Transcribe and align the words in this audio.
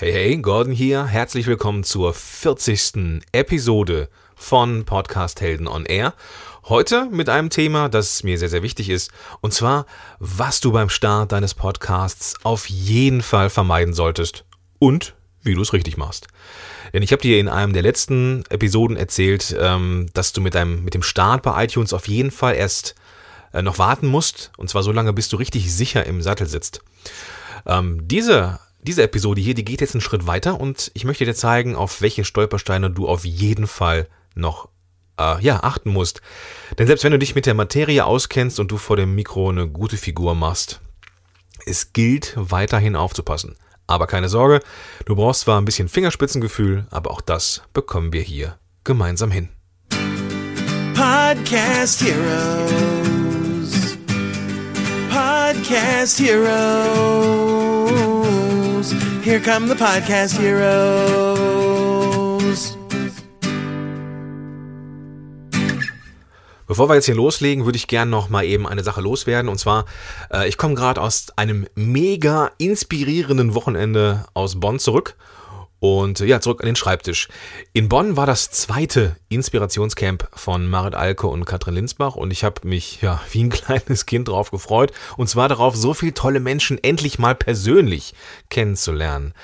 Hey, 0.00 0.12
hey, 0.12 0.36
Gordon 0.38 0.72
hier. 0.72 1.04
Herzlich 1.04 1.46
willkommen 1.46 1.84
zur 1.84 2.14
40. 2.14 3.20
Episode 3.32 4.08
von 4.34 4.86
Podcast 4.86 5.42
Helden 5.42 5.68
on 5.68 5.84
Air. 5.84 6.14
Heute 6.70 7.04
mit 7.10 7.28
einem 7.28 7.50
Thema, 7.50 7.90
das 7.90 8.22
mir 8.22 8.38
sehr, 8.38 8.48
sehr 8.48 8.62
wichtig 8.62 8.88
ist. 8.88 9.10
Und 9.42 9.52
zwar, 9.52 9.84
was 10.18 10.60
du 10.60 10.72
beim 10.72 10.88
Start 10.88 11.32
deines 11.32 11.52
Podcasts 11.52 12.34
auf 12.44 12.70
jeden 12.70 13.20
Fall 13.20 13.50
vermeiden 13.50 13.92
solltest. 13.92 14.46
Und 14.78 15.14
wie 15.42 15.52
du 15.52 15.60
es 15.60 15.74
richtig 15.74 15.98
machst. 15.98 16.28
Denn 16.94 17.02
ich 17.02 17.12
habe 17.12 17.20
dir 17.20 17.38
in 17.38 17.50
einem 17.50 17.74
der 17.74 17.82
letzten 17.82 18.44
Episoden 18.48 18.96
erzählt, 18.96 19.54
ähm, 19.60 20.08
dass 20.14 20.32
du 20.32 20.40
mit, 20.40 20.54
deinem, 20.54 20.82
mit 20.82 20.94
dem 20.94 21.02
Start 21.02 21.42
bei 21.42 21.62
iTunes 21.64 21.92
auf 21.92 22.08
jeden 22.08 22.30
Fall 22.30 22.54
erst 22.54 22.94
äh, 23.52 23.60
noch 23.60 23.76
warten 23.76 24.06
musst. 24.06 24.50
Und 24.56 24.70
zwar 24.70 24.82
so 24.82 24.92
lange, 24.92 25.12
bis 25.12 25.28
du 25.28 25.36
richtig 25.36 25.70
sicher 25.70 26.06
im 26.06 26.22
Sattel 26.22 26.46
sitzt. 26.46 26.80
Ähm, 27.66 28.08
diese 28.08 28.60
diese 28.82 29.02
Episode 29.02 29.40
hier, 29.40 29.54
die 29.54 29.64
geht 29.64 29.80
jetzt 29.80 29.94
einen 29.94 30.00
Schritt 30.00 30.26
weiter 30.26 30.60
und 30.60 30.90
ich 30.94 31.04
möchte 31.04 31.24
dir 31.24 31.34
zeigen, 31.34 31.76
auf 31.76 32.00
welche 32.00 32.24
Stolpersteine 32.24 32.90
du 32.90 33.08
auf 33.08 33.24
jeden 33.24 33.66
Fall 33.66 34.08
noch 34.34 34.68
äh, 35.18 35.40
ja, 35.42 35.62
achten 35.62 35.90
musst. 35.90 36.22
Denn 36.78 36.86
selbst 36.86 37.04
wenn 37.04 37.12
du 37.12 37.18
dich 37.18 37.34
mit 37.34 37.46
der 37.46 37.54
Materie 37.54 38.04
auskennst 38.04 38.58
und 38.58 38.70
du 38.70 38.78
vor 38.78 38.96
dem 38.96 39.14
Mikro 39.14 39.50
eine 39.50 39.68
gute 39.68 39.96
Figur 39.96 40.34
machst, 40.34 40.80
es 41.66 41.92
gilt 41.92 42.32
weiterhin 42.36 42.96
aufzupassen. 42.96 43.56
Aber 43.86 44.06
keine 44.06 44.28
Sorge, 44.28 44.60
du 45.04 45.16
brauchst 45.16 45.42
zwar 45.42 45.60
ein 45.60 45.64
bisschen 45.64 45.88
Fingerspitzengefühl, 45.88 46.86
aber 46.90 47.10
auch 47.10 47.20
das 47.20 47.62
bekommen 47.72 48.12
wir 48.12 48.22
hier 48.22 48.58
gemeinsam 48.84 49.30
hin. 49.30 49.48
Podcast 50.94 52.02
Heroes. 52.02 53.96
Podcast 55.10 56.20
Heroes. 56.20 57.79
Here 59.22 59.38
come 59.38 59.68
the 59.68 59.74
Podcast 59.74 60.38
Heroes. 60.38 60.78
Bevor 66.66 66.88
wir 66.88 66.94
jetzt 66.94 67.04
hier 67.04 67.14
loslegen, 67.14 67.66
würde 67.66 67.76
ich 67.76 67.86
gerne 67.86 68.10
noch 68.10 68.30
mal 68.30 68.44
eben 68.44 68.66
eine 68.66 68.82
Sache 68.82 69.02
loswerden. 69.02 69.50
Und 69.50 69.58
zwar, 69.58 69.84
äh, 70.32 70.48
ich 70.48 70.56
komme 70.56 70.74
gerade 70.74 71.02
aus 71.02 71.26
einem 71.36 71.66
mega 71.74 72.50
inspirierenden 72.56 73.54
Wochenende 73.54 74.24
aus 74.32 74.58
Bonn 74.58 74.78
zurück. 74.78 75.16
Und 75.80 76.20
äh, 76.20 76.26
ja, 76.26 76.40
zurück 76.40 76.60
an 76.60 76.66
den 76.66 76.76
Schreibtisch. 76.76 77.28
In 77.72 77.88
Bonn 77.88 78.16
war 78.16 78.26
das 78.26 78.50
zweite 78.50 79.16
Inspirationscamp 79.30 80.28
von 80.34 80.68
Marit 80.68 80.94
Alke 80.94 81.26
und 81.26 81.46
Katrin 81.46 81.74
Linsbach 81.74 82.14
und 82.14 82.30
ich 82.30 82.44
habe 82.44 82.68
mich 82.68 83.00
ja 83.00 83.20
wie 83.32 83.42
ein 83.42 83.50
kleines 83.50 84.06
Kind 84.06 84.28
drauf 84.28 84.50
gefreut. 84.50 84.92
Und 85.16 85.28
zwar 85.28 85.48
darauf, 85.48 85.74
so 85.74 85.94
viele 85.94 86.14
tolle 86.14 86.40
Menschen 86.40 86.78
endlich 86.82 87.18
mal 87.18 87.34
persönlich 87.34 88.14
kennenzulernen. 88.50 89.34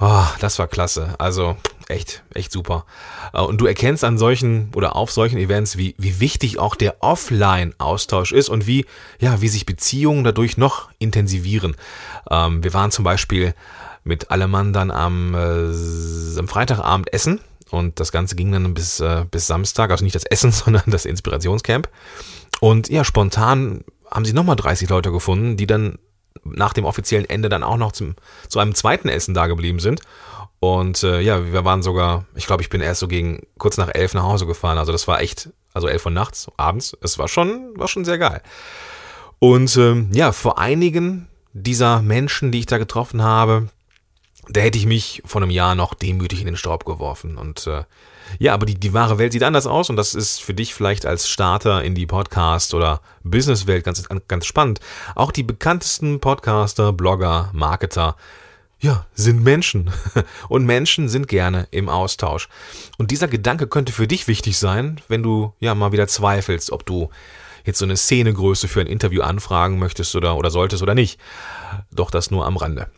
Oh, 0.00 0.24
das 0.40 0.58
war 0.58 0.66
klasse. 0.66 1.14
Also 1.18 1.56
echt, 1.88 2.22
echt 2.32 2.52
super. 2.52 2.86
Äh, 3.34 3.42
und 3.42 3.58
du 3.60 3.66
erkennst 3.66 4.02
an 4.02 4.16
solchen 4.18 4.70
oder 4.74 4.96
auf 4.96 5.10
solchen 5.10 5.38
Events, 5.38 5.76
wie, 5.76 5.94
wie 5.98 6.20
wichtig 6.20 6.58
auch 6.58 6.74
der 6.74 7.02
Offline-Austausch 7.02 8.32
ist 8.32 8.48
und 8.48 8.66
wie, 8.66 8.86
ja, 9.20 9.40
wie 9.42 9.48
sich 9.48 9.66
Beziehungen 9.66 10.24
dadurch 10.24 10.56
noch 10.56 10.90
intensivieren. 10.98 11.76
Ähm, 12.30 12.64
wir 12.64 12.72
waren 12.72 12.90
zum 12.90 13.04
Beispiel 13.04 13.54
mit 14.04 14.30
allem 14.30 14.72
dann 14.72 14.90
am, 14.90 15.34
äh, 15.34 16.38
am 16.38 16.48
Freitagabend 16.48 17.12
essen 17.12 17.40
und 17.70 18.00
das 18.00 18.12
Ganze 18.12 18.36
ging 18.36 18.52
dann 18.52 18.74
bis, 18.74 19.00
äh, 19.00 19.24
bis 19.30 19.46
Samstag, 19.46 19.90
also 19.90 20.04
nicht 20.04 20.14
das 20.14 20.24
Essen, 20.24 20.52
sondern 20.52 20.84
das 20.86 21.04
Inspirationscamp. 21.04 21.88
Und 22.60 22.88
ja, 22.88 23.04
spontan 23.04 23.84
haben 24.10 24.24
sie 24.24 24.32
nochmal 24.32 24.56
30 24.56 24.88
Leute 24.88 25.12
gefunden, 25.12 25.56
die 25.56 25.66
dann 25.66 25.98
nach 26.44 26.72
dem 26.72 26.84
offiziellen 26.84 27.28
Ende 27.28 27.48
dann 27.48 27.62
auch 27.62 27.76
noch 27.76 27.92
zum, 27.92 28.14
zu 28.48 28.58
einem 28.58 28.74
zweiten 28.74 29.08
Essen 29.08 29.34
da 29.34 29.46
geblieben 29.46 29.78
sind. 29.78 30.00
Und 30.58 31.02
äh, 31.02 31.20
ja, 31.20 31.52
wir 31.52 31.64
waren 31.64 31.82
sogar, 31.82 32.26
ich 32.34 32.46
glaube, 32.46 32.62
ich 32.62 32.68
bin 32.68 32.80
erst 32.80 33.00
so 33.00 33.08
gegen 33.08 33.46
kurz 33.58 33.76
nach 33.78 33.88
elf 33.92 34.14
nach 34.14 34.24
Hause 34.24 34.46
gefahren. 34.46 34.78
Also 34.78 34.92
das 34.92 35.08
war 35.08 35.20
echt, 35.20 35.50
also 35.72 35.88
elf 35.88 36.04
Uhr 36.04 36.12
nachts, 36.12 36.48
abends. 36.56 36.96
Es 37.00 37.18
war 37.18 37.28
schon, 37.28 37.72
war 37.76 37.88
schon 37.88 38.04
sehr 38.04 38.18
geil. 38.18 38.42
Und 39.38 39.74
ähm, 39.76 40.10
ja, 40.12 40.32
vor 40.32 40.58
einigen 40.58 41.28
dieser 41.52 42.02
Menschen, 42.02 42.52
die 42.52 42.60
ich 42.60 42.66
da 42.66 42.78
getroffen 42.78 43.22
habe, 43.22 43.68
da 44.52 44.60
hätte 44.60 44.78
ich 44.78 44.86
mich 44.86 45.22
vor 45.24 45.40
einem 45.40 45.50
Jahr 45.50 45.74
noch 45.74 45.94
demütig 45.94 46.40
in 46.40 46.46
den 46.46 46.56
Staub 46.56 46.84
geworfen. 46.84 47.38
Und 47.38 47.66
äh, 47.66 47.84
ja, 48.38 48.54
aber 48.54 48.66
die, 48.66 48.74
die 48.74 48.92
wahre 48.92 49.18
Welt 49.18 49.32
sieht 49.32 49.42
anders 49.42 49.66
aus 49.66 49.90
und 49.90 49.96
das 49.96 50.14
ist 50.14 50.42
für 50.42 50.54
dich 50.54 50.74
vielleicht 50.74 51.06
als 51.06 51.28
Starter 51.28 51.82
in 51.82 51.94
die 51.94 52.06
Podcast- 52.06 52.74
oder 52.74 53.00
Businesswelt 53.22 53.84
ganz, 53.84 54.08
ganz 54.28 54.46
spannend. 54.46 54.80
Auch 55.14 55.32
die 55.32 55.42
bekanntesten 55.42 56.20
Podcaster, 56.20 56.92
Blogger, 56.92 57.50
Marketer, 57.52 58.16
ja, 58.80 59.06
sind 59.14 59.44
Menschen. 59.44 59.90
Und 60.48 60.64
Menschen 60.64 61.08
sind 61.08 61.28
gerne 61.28 61.68
im 61.70 61.88
Austausch. 61.88 62.48
Und 62.96 63.10
dieser 63.10 63.28
Gedanke 63.28 63.66
könnte 63.66 63.92
für 63.92 64.06
dich 64.06 64.26
wichtig 64.26 64.58
sein, 64.58 65.00
wenn 65.08 65.22
du 65.22 65.52
ja 65.60 65.74
mal 65.74 65.92
wieder 65.92 66.08
zweifelst, 66.08 66.72
ob 66.72 66.86
du 66.86 67.10
jetzt 67.66 67.78
so 67.78 67.84
eine 67.84 67.96
Szenegröße 67.96 68.68
für 68.68 68.80
ein 68.80 68.86
Interview 68.86 69.20
anfragen 69.20 69.78
möchtest 69.78 70.16
oder, 70.16 70.36
oder 70.36 70.50
solltest 70.50 70.82
oder 70.82 70.94
nicht. 70.94 71.20
Doch 71.90 72.10
das 72.10 72.30
nur 72.30 72.46
am 72.46 72.56
Rande. 72.56 72.90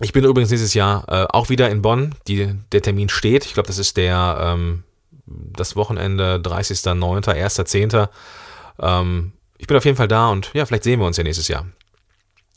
Ich 0.00 0.12
bin 0.12 0.24
übrigens 0.24 0.50
dieses 0.50 0.74
Jahr 0.74 1.04
äh, 1.08 1.26
auch 1.30 1.48
wieder 1.48 1.70
in 1.70 1.82
Bonn. 1.82 2.14
Die, 2.28 2.54
der 2.72 2.82
Termin 2.82 3.08
steht. 3.08 3.44
Ich 3.44 3.54
glaube, 3.54 3.66
das 3.66 3.78
ist 3.78 3.96
der 3.96 4.38
ähm, 4.40 4.84
das 5.26 5.76
Wochenende 5.76 6.36
30.09., 6.36 7.28
1.10. 7.28 8.08
Ähm, 8.80 9.32
ich 9.56 9.66
bin 9.66 9.76
auf 9.76 9.84
jeden 9.84 9.96
Fall 9.96 10.08
da 10.08 10.28
und 10.28 10.50
ja, 10.54 10.64
vielleicht 10.66 10.84
sehen 10.84 11.00
wir 11.00 11.06
uns 11.06 11.16
ja 11.16 11.24
nächstes 11.24 11.48
Jahr. 11.48 11.66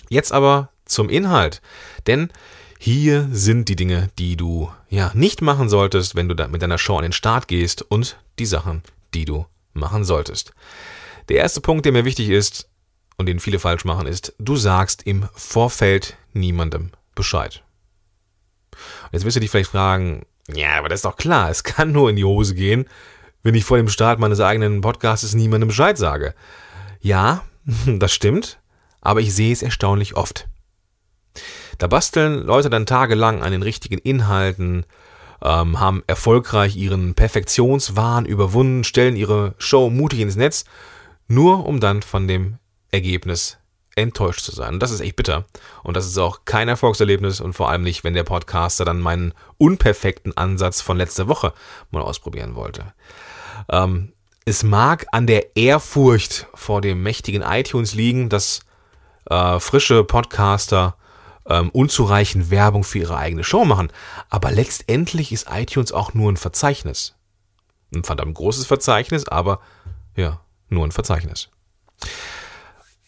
Jetzt 0.09 0.31
aber 0.31 0.69
zum 0.85 1.09
Inhalt. 1.09 1.62
Denn 2.06 2.31
hier 2.78 3.28
sind 3.31 3.69
die 3.69 3.75
Dinge, 3.75 4.09
die 4.19 4.38
du 4.38 4.72
ja 4.90 5.12
nicht 5.13 5.41
machen 5.41 5.69
solltest, 5.69 6.16
wenn 6.16 6.29
du 6.29 6.35
da 6.35 6.47
mit 6.47 6.62
deiner 6.62 6.78
Show 6.78 6.97
an 6.97 7.03
den 7.03 7.12
Start 7.12 7.47
gehst 7.47 7.81
und 7.81 8.18
die 8.38 8.46
Sachen, 8.46 8.84
die 9.13 9.25
du 9.25 9.46
machen 9.73 10.03
solltest. 10.03 10.53
Der 11.29 11.38
erste 11.38 11.62
Punkt, 11.62 11.85
der 11.85 11.91
mir 11.91 12.06
wichtig 12.06 12.29
ist 12.29 12.68
und 13.18 13.25
den 13.25 13.40
viele 13.40 13.59
falsch 13.59 13.85
machen, 13.85 14.06
ist, 14.06 14.34
du 14.38 14.56
sagst 14.56 15.03
im 15.08 15.28
Vorfeld 15.34 16.18
niemandem 16.34 16.91
Bescheid. 17.16 17.63
Jetzt 19.11 19.25
wirst 19.25 19.35
du 19.35 19.39
dich 19.39 19.51
vielleicht 19.51 19.72
fragen, 19.72 20.25
ja, 20.47 20.77
aber 20.77 20.89
das 20.89 20.99
ist 20.99 21.05
doch 21.05 21.17
klar, 21.17 21.49
es 21.49 21.63
kann 21.63 21.91
nur 21.91 22.09
in 22.09 22.16
die 22.16 22.25
Hose 22.25 22.55
gehen, 22.55 22.85
wenn 23.44 23.55
ich 23.55 23.63
vor 23.63 23.77
dem 23.77 23.89
Start 23.89 24.19
meines 24.19 24.39
eigenen 24.39 24.81
Podcasts 24.81 25.33
niemandem 25.33 25.67
Bescheid 25.67 25.97
sage. 25.97 26.33
Ja, 26.99 27.44
das 27.85 28.13
stimmt, 28.13 28.59
aber 29.01 29.22
ich 29.22 29.33
sehe 29.33 29.53
es 29.53 29.63
erstaunlich 29.63 30.16
oft. 30.16 30.47
Da 31.77 31.88
basteln 31.88 32.44
Leute 32.44 32.69
dann 32.69 32.85
tagelang 32.85 33.41
an 33.41 33.51
den 33.51 33.63
richtigen 33.63 33.97
Inhalten, 33.97 34.85
ähm, 35.41 35.79
haben 35.79 36.03
erfolgreich 36.05 36.75
ihren 36.75 37.16
Perfektionswahn 37.16 38.25
überwunden, 38.25 38.83
stellen 38.83 39.16
ihre 39.16 39.55
Show 39.57 39.89
mutig 39.89 40.19
ins 40.19 40.35
Netz, 40.35 40.66
nur 41.28 41.66
um 41.66 41.79
dann 41.79 42.03
von 42.03 42.28
dem 42.28 42.57
Ergebnis 42.91 43.57
enttäuscht 43.96 44.41
zu 44.41 44.52
sein. 44.52 44.75
Und 44.75 44.79
das 44.79 44.91
ist 44.91 45.02
echt 45.02 45.16
bitter. 45.16 45.46
Und 45.84 45.96
das 45.97 46.06
ist 46.06 46.18
auch 46.18 46.46
kein 46.46 46.69
Erfolgserlebnis 46.69 47.41
und 47.41 47.53
vor 47.53 47.69
allem 47.69 47.84
nicht, 47.84 48.03
wenn 48.03 48.13
der 48.13 48.24
Podcaster 48.24 48.85
dann 48.85 49.00
meinen 49.00 49.34
unperfekten 49.57 50.35
Ansatz 50.38 50.81
von 50.81 50.97
letzter 50.97 51.28
Woche 51.28 51.53
mal 51.91 52.02
ausprobieren 52.02 52.56
wollte. 52.56 52.94
Ähm, 53.69 54.13
es 54.46 54.63
mag 54.63 55.06
an 55.12 55.28
der 55.28 55.56
Ehrfurcht 55.56 56.47
vor 56.53 56.81
dem 56.81 57.03
mächtigen 57.03 57.44
iTunes 57.44 57.94
liegen, 57.94 58.29
dass 58.29 58.62
äh, 59.29 59.59
frische 59.59 60.03
Podcaster 60.03 60.96
ähm, 61.46 61.69
unzureichend 61.69 62.50
Werbung 62.50 62.84
für 62.84 63.00
ihre 63.00 63.18
eigene 63.18 63.44
Show 63.44 63.66
machen. 63.66 63.91
Aber 64.29 64.52
letztendlich 64.52 65.31
ist 65.31 65.47
iTunes 65.52 65.91
auch 65.91 66.13
nur 66.13 66.31
ein 66.31 66.38
Verzeichnis. 66.38 67.16
Ein 67.94 68.03
verdammt 68.03 68.35
großes 68.35 68.66
Verzeichnis, 68.66 69.28
aber 69.28 69.59
ja, 70.16 70.40
nur 70.69 70.85
ein 70.85 70.91
Verzeichnis. 70.91 71.50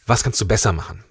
Was 0.05 0.23
kannst 0.23 0.41
du 0.41 0.47
besser 0.47 0.73
machen? 0.73 1.03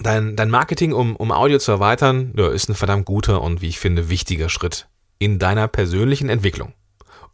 Dein, 0.00 0.36
dein 0.36 0.50
Marketing, 0.50 0.92
um, 0.92 1.14
um 1.16 1.30
Audio 1.30 1.58
zu 1.58 1.70
erweitern, 1.72 2.32
ja, 2.36 2.48
ist 2.50 2.68
ein 2.68 2.74
verdammt 2.74 3.04
guter 3.04 3.42
und 3.42 3.60
wie 3.60 3.68
ich 3.68 3.78
finde 3.78 4.08
wichtiger 4.08 4.48
Schritt 4.48 4.88
in 5.18 5.38
deiner 5.38 5.68
persönlichen 5.68 6.28
Entwicklung. 6.28 6.72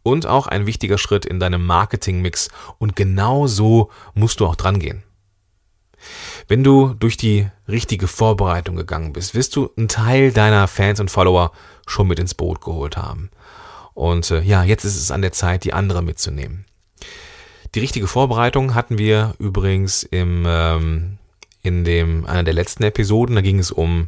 Und 0.03 0.25
auch 0.25 0.47
ein 0.47 0.65
wichtiger 0.65 0.97
Schritt 0.97 1.25
in 1.25 1.39
deinem 1.39 1.65
Marketingmix. 1.65 2.49
Und 2.77 2.95
genau 2.95 3.47
so 3.47 3.89
musst 4.13 4.39
du 4.39 4.45
auch 4.45 4.55
dran 4.55 4.79
gehen. 4.79 5.03
Wenn 6.47 6.63
du 6.63 6.93
durch 6.93 7.17
die 7.17 7.49
richtige 7.67 8.07
Vorbereitung 8.07 8.75
gegangen 8.75 9.13
bist, 9.13 9.35
wirst 9.35 9.55
du 9.55 9.71
einen 9.77 9.87
Teil 9.87 10.31
deiner 10.31 10.67
Fans 10.67 10.99
und 10.99 11.11
Follower 11.11 11.51
schon 11.85 12.07
mit 12.07 12.19
ins 12.19 12.33
Boot 12.33 12.61
geholt 12.61 12.95
haben. 12.97 13.29
Und 13.93 14.31
äh, 14.31 14.41
ja, 14.41 14.63
jetzt 14.63 14.85
ist 14.85 14.95
es 14.95 15.11
an 15.11 15.21
der 15.21 15.33
Zeit, 15.33 15.63
die 15.63 15.73
andere 15.73 16.01
mitzunehmen. 16.01 16.65
Die 17.75 17.79
richtige 17.79 18.07
Vorbereitung 18.07 18.73
hatten 18.73 18.97
wir 18.97 19.35
übrigens 19.37 20.03
im, 20.03 20.43
ähm, 20.47 21.17
in 21.61 21.83
dem, 21.83 22.25
einer 22.25 22.43
der 22.43 22.53
letzten 22.53 22.83
Episoden. 22.83 23.35
Da 23.35 23.41
ging 23.41 23.59
es 23.59 23.71
um 23.71 24.07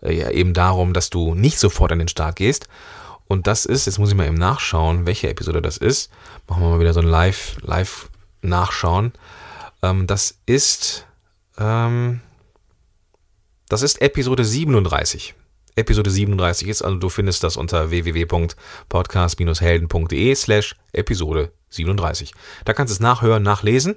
äh, 0.00 0.14
ja, 0.14 0.30
eben 0.30 0.54
darum, 0.54 0.92
dass 0.94 1.10
du 1.10 1.34
nicht 1.34 1.58
sofort 1.58 1.92
an 1.92 1.98
den 1.98 2.08
Start 2.08 2.36
gehst. 2.36 2.68
Und 3.26 3.46
das 3.46 3.66
ist, 3.66 3.86
jetzt 3.86 3.98
muss 3.98 4.10
ich 4.10 4.14
mal 4.14 4.26
eben 4.26 4.36
nachschauen, 4.36 5.06
welche 5.06 5.28
Episode 5.28 5.60
das 5.60 5.76
ist. 5.76 6.10
Machen 6.48 6.62
wir 6.62 6.70
mal 6.70 6.80
wieder 6.80 6.92
so 6.92 7.00
ein 7.00 7.06
Live, 7.06 7.56
Live 7.62 8.08
nachschauen. 8.42 9.12
Ähm, 9.82 10.06
das 10.06 10.38
ist, 10.46 11.06
ähm, 11.58 12.20
das 13.68 13.82
ist 13.82 14.00
Episode 14.00 14.44
37. 14.44 15.34
Episode 15.76 16.10
37 16.10 16.68
ist. 16.68 16.82
Also 16.82 16.98
du 16.98 17.08
findest 17.08 17.42
das 17.42 17.56
unter 17.56 17.90
www.podcast-helden.de 17.90 20.34
slash 20.34 20.76
Episode 20.92 21.52
37. 21.70 22.32
Da 22.64 22.72
kannst 22.72 22.92
du 22.92 22.94
es 22.94 23.00
nachhören, 23.00 23.42
nachlesen. 23.42 23.96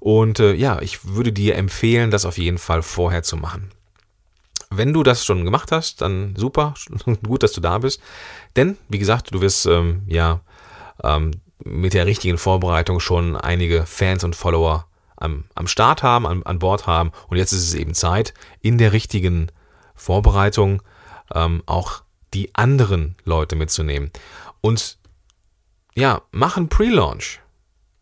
Und 0.00 0.40
äh, 0.40 0.54
ja, 0.54 0.80
ich 0.80 1.06
würde 1.06 1.32
dir 1.32 1.56
empfehlen, 1.56 2.10
das 2.10 2.24
auf 2.24 2.38
jeden 2.38 2.58
Fall 2.58 2.82
vorher 2.82 3.22
zu 3.22 3.36
machen. 3.36 3.70
Wenn 4.70 4.92
du 4.92 5.02
das 5.02 5.24
schon 5.24 5.44
gemacht 5.44 5.72
hast, 5.72 6.02
dann 6.02 6.34
super, 6.36 6.74
gut, 7.26 7.42
dass 7.42 7.52
du 7.52 7.60
da 7.60 7.78
bist. 7.78 8.00
Denn, 8.56 8.76
wie 8.88 8.98
gesagt, 8.98 9.34
du 9.34 9.40
wirst 9.40 9.66
ähm, 9.66 10.02
ja 10.06 10.40
ähm, 11.02 11.32
mit 11.64 11.94
der 11.94 12.06
richtigen 12.06 12.38
Vorbereitung 12.38 13.00
schon 13.00 13.36
einige 13.36 13.86
Fans 13.86 14.24
und 14.24 14.36
Follower 14.36 14.86
am, 15.16 15.44
am 15.54 15.66
Start 15.66 16.02
haben, 16.02 16.26
an, 16.26 16.42
an 16.44 16.58
Bord 16.58 16.86
haben. 16.86 17.12
Und 17.28 17.38
jetzt 17.38 17.52
ist 17.52 17.66
es 17.66 17.74
eben 17.74 17.94
Zeit, 17.94 18.34
in 18.60 18.78
der 18.78 18.92
richtigen 18.92 19.50
Vorbereitung 19.94 20.82
ähm, 21.34 21.62
auch 21.66 22.02
die 22.34 22.54
anderen 22.54 23.16
Leute 23.24 23.56
mitzunehmen. 23.56 24.10
Und 24.60 24.98
ja, 25.94 26.22
mach 26.30 26.56
einen 26.56 26.68
Pre-Launch. 26.68 27.40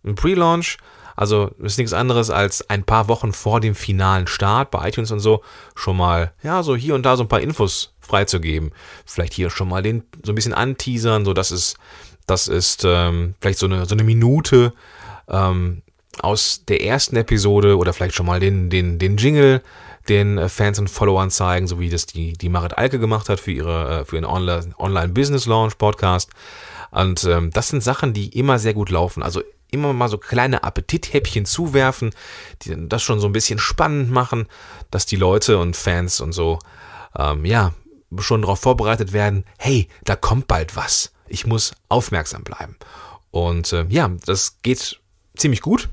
Ein 0.04 0.14
Pre-Launch, 0.14 0.78
also 1.16 1.50
ist 1.58 1.78
nichts 1.78 1.92
anderes 1.92 2.30
als 2.30 2.68
ein 2.68 2.84
paar 2.84 3.08
Wochen 3.08 3.32
vor 3.32 3.60
dem 3.60 3.74
finalen 3.74 4.26
Start 4.26 4.70
bei 4.70 4.88
iTunes 4.88 5.10
und 5.10 5.20
so 5.20 5.42
schon 5.74 5.96
mal, 5.96 6.32
ja, 6.42 6.62
so 6.62 6.76
hier 6.76 6.94
und 6.94 7.04
da 7.04 7.16
so 7.16 7.24
ein 7.24 7.28
paar 7.28 7.40
Infos 7.40 7.94
freizugeben. 8.00 8.72
Vielleicht 9.06 9.32
hier 9.32 9.50
schon 9.50 9.68
mal 9.68 9.82
den 9.82 10.04
so 10.22 10.32
ein 10.32 10.34
bisschen 10.34 10.52
anteasern, 10.54 11.24
so 11.24 11.32
dass 11.32 11.50
es, 11.50 11.76
das 12.26 12.48
ist 12.48 12.84
ähm, 12.84 13.34
vielleicht 13.40 13.58
so 13.58 13.66
eine, 13.66 13.86
so 13.86 13.94
eine 13.94 14.04
Minute 14.04 14.74
ähm, 15.28 15.82
aus 16.20 16.64
der 16.66 16.82
ersten 16.82 17.16
Episode 17.16 17.76
oder 17.78 17.92
vielleicht 17.92 18.14
schon 18.14 18.26
mal 18.26 18.40
den, 18.40 18.68
den, 18.70 18.98
den 18.98 19.16
Jingle 19.16 19.62
den 20.08 20.38
äh, 20.38 20.48
Fans 20.48 20.78
und 20.78 20.88
Followern 20.88 21.30
zeigen, 21.30 21.66
so 21.66 21.80
wie 21.80 21.90
das 21.90 22.06
die, 22.06 22.32
die 22.32 22.48
Marit 22.48 22.78
Alke 22.78 22.98
gemacht 22.98 23.28
hat 23.28 23.40
für 23.40 23.52
ihre, 23.52 24.00
äh, 24.00 24.04
für 24.04 24.16
ihren 24.16 24.24
Online-Business-Launch-Podcast. 24.24 26.30
Und 26.90 27.24
ähm, 27.24 27.50
das 27.50 27.68
sind 27.68 27.82
Sachen, 27.82 28.12
die 28.12 28.38
immer 28.38 28.58
sehr 28.58 28.74
gut 28.74 28.90
laufen. 28.90 29.22
Also 29.22 29.42
immer 29.70 29.92
mal 29.92 30.08
so 30.08 30.18
kleine 30.18 30.64
Appetithäppchen 30.64 31.44
zuwerfen, 31.44 32.10
die 32.62 32.88
das 32.88 33.02
schon 33.02 33.20
so 33.20 33.26
ein 33.26 33.32
bisschen 33.32 33.58
spannend 33.58 34.10
machen, 34.10 34.46
dass 34.90 35.06
die 35.06 35.16
Leute 35.16 35.58
und 35.58 35.76
Fans 35.76 36.20
und 36.20 36.32
so, 36.32 36.58
ähm, 37.16 37.44
ja, 37.44 37.72
schon 38.18 38.42
darauf 38.42 38.60
vorbereitet 38.60 39.12
werden, 39.12 39.44
hey, 39.58 39.88
da 40.04 40.16
kommt 40.16 40.46
bald 40.46 40.76
was. 40.76 41.12
Ich 41.26 41.46
muss 41.46 41.72
aufmerksam 41.88 42.44
bleiben. 42.44 42.76
Und 43.30 43.72
äh, 43.72 43.84
ja, 43.88 44.10
das 44.24 44.58
geht 44.62 45.00
ziemlich 45.36 45.60
gut. 45.60 45.88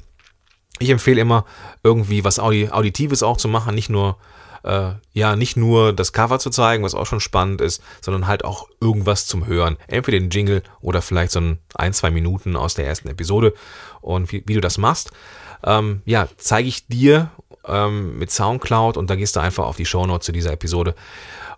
Ich 0.84 0.90
empfehle 0.90 1.22
immer, 1.22 1.46
irgendwie 1.82 2.26
was 2.26 2.40
Audi 2.40 2.70
Auditives 2.70 3.24
auch 3.24 3.38
zu 3.38 3.48
machen, 3.48 3.74
nicht 3.74 3.90
nur, 3.90 4.18
äh, 4.64 4.92
ja, 5.14 5.38
nicht 5.38 5.56
nur 5.56 5.94
das 5.94 6.12
Cover 6.12 6.40
zu 6.40 6.50
zeigen, 6.50 6.84
was 6.84 6.94
auch 6.94 7.06
schon 7.06 7.22
spannend 7.22 7.62
ist, 7.62 7.82
sondern 8.02 8.28
halt 8.28 8.44
auch 8.44 8.68
irgendwas 8.82 9.26
zum 9.26 9.48
Hören. 9.48 9.78
Entweder 9.88 10.20
den 10.20 10.30
Jingle 10.30 10.62
oder 10.82 11.02
vielleicht 11.02 11.32
so 11.32 11.40
ein, 11.40 11.60
ein 11.76 11.94
zwei 11.94 12.12
Minuten 12.12 12.58
aus 12.58 12.74
der 12.74 12.86
ersten 12.86 13.08
Episode. 13.08 13.54
Und 14.02 14.34
wie, 14.34 14.44
wie 14.46 14.56
du 14.56 14.60
das 14.60 14.78
machst, 14.78 15.12
ähm, 15.64 16.02
ja, 16.04 16.28
zeige 16.36 16.68
ich 16.68 16.86
dir 16.88 17.32
ähm, 17.66 18.20
mit 18.20 18.30
Soundcloud 18.30 18.98
und 18.98 19.10
da 19.10 19.16
gehst 19.16 19.38
du 19.38 19.40
einfach 19.40 19.64
auf 19.64 19.78
die 19.78 19.86
Shownotes 19.86 20.26
zu 20.26 20.32
dieser 20.34 20.52
Episode. 20.52 20.96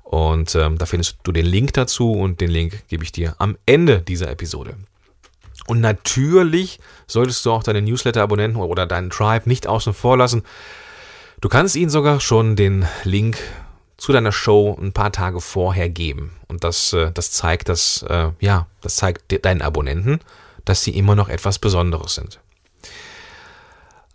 Und 0.03 0.53
ähm, 0.53 0.77
da 0.77 0.85
findest 0.85 1.17
du 1.23 1.31
den 1.31 1.47
Link 1.47 1.73
dazu 1.73 2.11
und 2.11 2.41
den 2.41 2.51
Link 2.51 2.87
gebe 2.89 3.03
ich 3.03 3.11
dir 3.11 3.33
am 3.39 3.57
Ende 3.65 4.01
dieser 4.01 4.29
Episode. 4.29 4.75
Und 5.67 5.81
natürlich 5.81 6.79
solltest 7.07 7.45
du 7.45 7.51
auch 7.51 7.63
deine 7.63 7.81
Newsletter-Abonnenten 7.81 8.59
oder 8.59 8.85
deinen 8.85 9.09
Tribe 9.09 9.49
nicht 9.49 9.67
außen 9.67 9.93
vor 9.93 10.17
lassen. 10.17 10.43
Du 11.41 11.49
kannst 11.49 11.75
ihnen 11.75 11.89
sogar 11.89 12.19
schon 12.19 12.55
den 12.55 12.85
Link 13.03 13.37
zu 13.97 14.11
deiner 14.11 14.31
Show 14.31 14.77
ein 14.79 14.93
paar 14.93 15.11
Tage 15.11 15.41
vorher 15.41 15.89
geben. 15.89 16.31
Und 16.47 16.63
das, 16.63 16.93
äh, 16.93 17.11
das 17.11 17.31
zeigt, 17.31 17.69
dass, 17.69 18.03
äh, 18.03 18.31
ja, 18.39 18.67
das 18.81 18.97
zeigt 18.97 19.45
deinen 19.45 19.61
Abonnenten, 19.61 20.19
dass 20.65 20.83
sie 20.83 20.97
immer 20.97 21.15
noch 21.15 21.29
etwas 21.29 21.59
Besonderes 21.59 22.15
sind. 22.15 22.39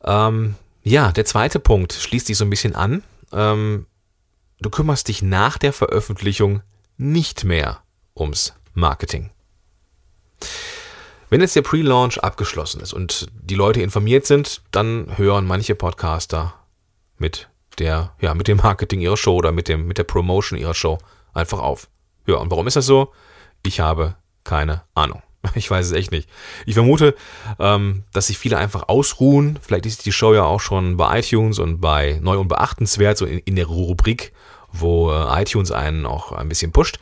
Ähm, 0.05 0.57
ja, 0.83 1.13
der 1.13 1.25
zweite 1.25 1.61
Punkt 1.61 1.93
schließt 1.93 2.27
sich 2.27 2.37
so 2.37 2.45
ein 2.45 2.51
bisschen 2.51 2.75
an. 2.75 3.03
Ähm, 3.33 3.87
du 4.61 4.71
kümmerst 4.71 5.09
dich 5.09 5.23
nach 5.23 5.59
der 5.59 5.73
Veröffentlichung 5.73 6.63
nicht 6.97 7.45
mehr 7.45 7.81
ums 8.17 8.55
Marketing. 8.75 9.31
Wenn 11.31 11.41
jetzt 11.41 11.55
der 11.55 11.63
Pre-Launch 11.63 12.19
abgeschlossen 12.19 12.81
ist 12.81 12.93
und 12.93 13.29
die 13.41 13.55
Leute 13.55 13.81
informiert 13.81 14.27
sind, 14.27 14.63
dann 14.73 15.17
hören 15.17 15.47
manche 15.47 15.77
Podcaster 15.77 16.55
mit 17.19 17.49
der, 17.79 18.13
ja, 18.21 18.35
mit 18.35 18.49
dem 18.49 18.59
Marketing 18.59 19.01
ihrer 19.01 19.17
Show 19.17 19.37
oder 19.37 19.53
mit 19.53 19.69
dem, 19.69 19.87
mit 19.87 19.97
der 19.97 20.05
Promotion 20.05 20.59
ihrer 20.59 20.75
Show 20.75 20.99
einfach 21.33 21.61
auf. 21.61 21.89
Ja, 22.27 22.37
und 22.37 22.51
warum 22.51 22.67
ist 22.67 22.75
das 22.75 22.87
so? 22.87 23.13
Ich 23.65 23.79
habe 23.79 24.17
keine 24.45 24.83
Ahnung. 24.95 25.23
Ich 25.55 25.71
weiß 25.71 25.87
es 25.87 25.93
echt 25.93 26.11
nicht. 26.11 26.29
Ich 26.67 26.75
vermute, 26.75 27.15
ähm, 27.59 28.05
dass 28.13 28.27
sich 28.27 28.37
viele 28.37 28.59
einfach 28.59 28.89
ausruhen. 28.89 29.59
Vielleicht 29.63 29.87
ist 29.87 30.05
die 30.05 30.13
Show 30.13 30.35
ja 30.35 30.45
auch 30.45 30.61
schon 30.61 30.99
bei 30.99 31.21
iTunes 31.21 31.59
und 31.59 31.81
bei 31.81 32.19
Neu 32.21 32.39
und 32.39 32.49
Beachtenswert, 32.49 33.17
so 33.17 33.25
in, 33.25 33.39
in 33.39 33.57
der 33.57 33.67
Rubrik, 33.67 34.33
wo 34.71 35.11
äh, 35.11 35.41
iTunes 35.43 35.71
einen 35.71 36.05
auch 36.05 36.33
ein 36.33 36.49
bisschen 36.49 36.73
pusht. 36.73 36.99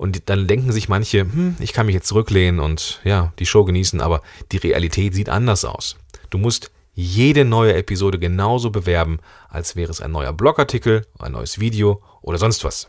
Und 0.00 0.30
dann 0.30 0.46
denken 0.46 0.72
sich 0.72 0.88
manche, 0.88 1.20
hm, 1.20 1.56
ich 1.60 1.74
kann 1.74 1.84
mich 1.84 1.94
jetzt 1.94 2.08
zurücklehnen 2.08 2.58
und 2.58 3.02
ja, 3.04 3.34
die 3.38 3.44
Show 3.44 3.66
genießen, 3.66 4.00
aber 4.00 4.22
die 4.50 4.56
Realität 4.56 5.12
sieht 5.14 5.28
anders 5.28 5.66
aus. 5.66 5.96
Du 6.30 6.38
musst 6.38 6.70
jede 6.94 7.44
neue 7.44 7.74
Episode 7.74 8.18
genauso 8.18 8.70
bewerben, 8.70 9.18
als 9.50 9.76
wäre 9.76 9.90
es 9.90 10.00
ein 10.00 10.10
neuer 10.10 10.32
Blogartikel, 10.32 11.06
ein 11.18 11.32
neues 11.32 11.60
Video 11.60 12.02
oder 12.22 12.38
sonst 12.38 12.64
was. 12.64 12.86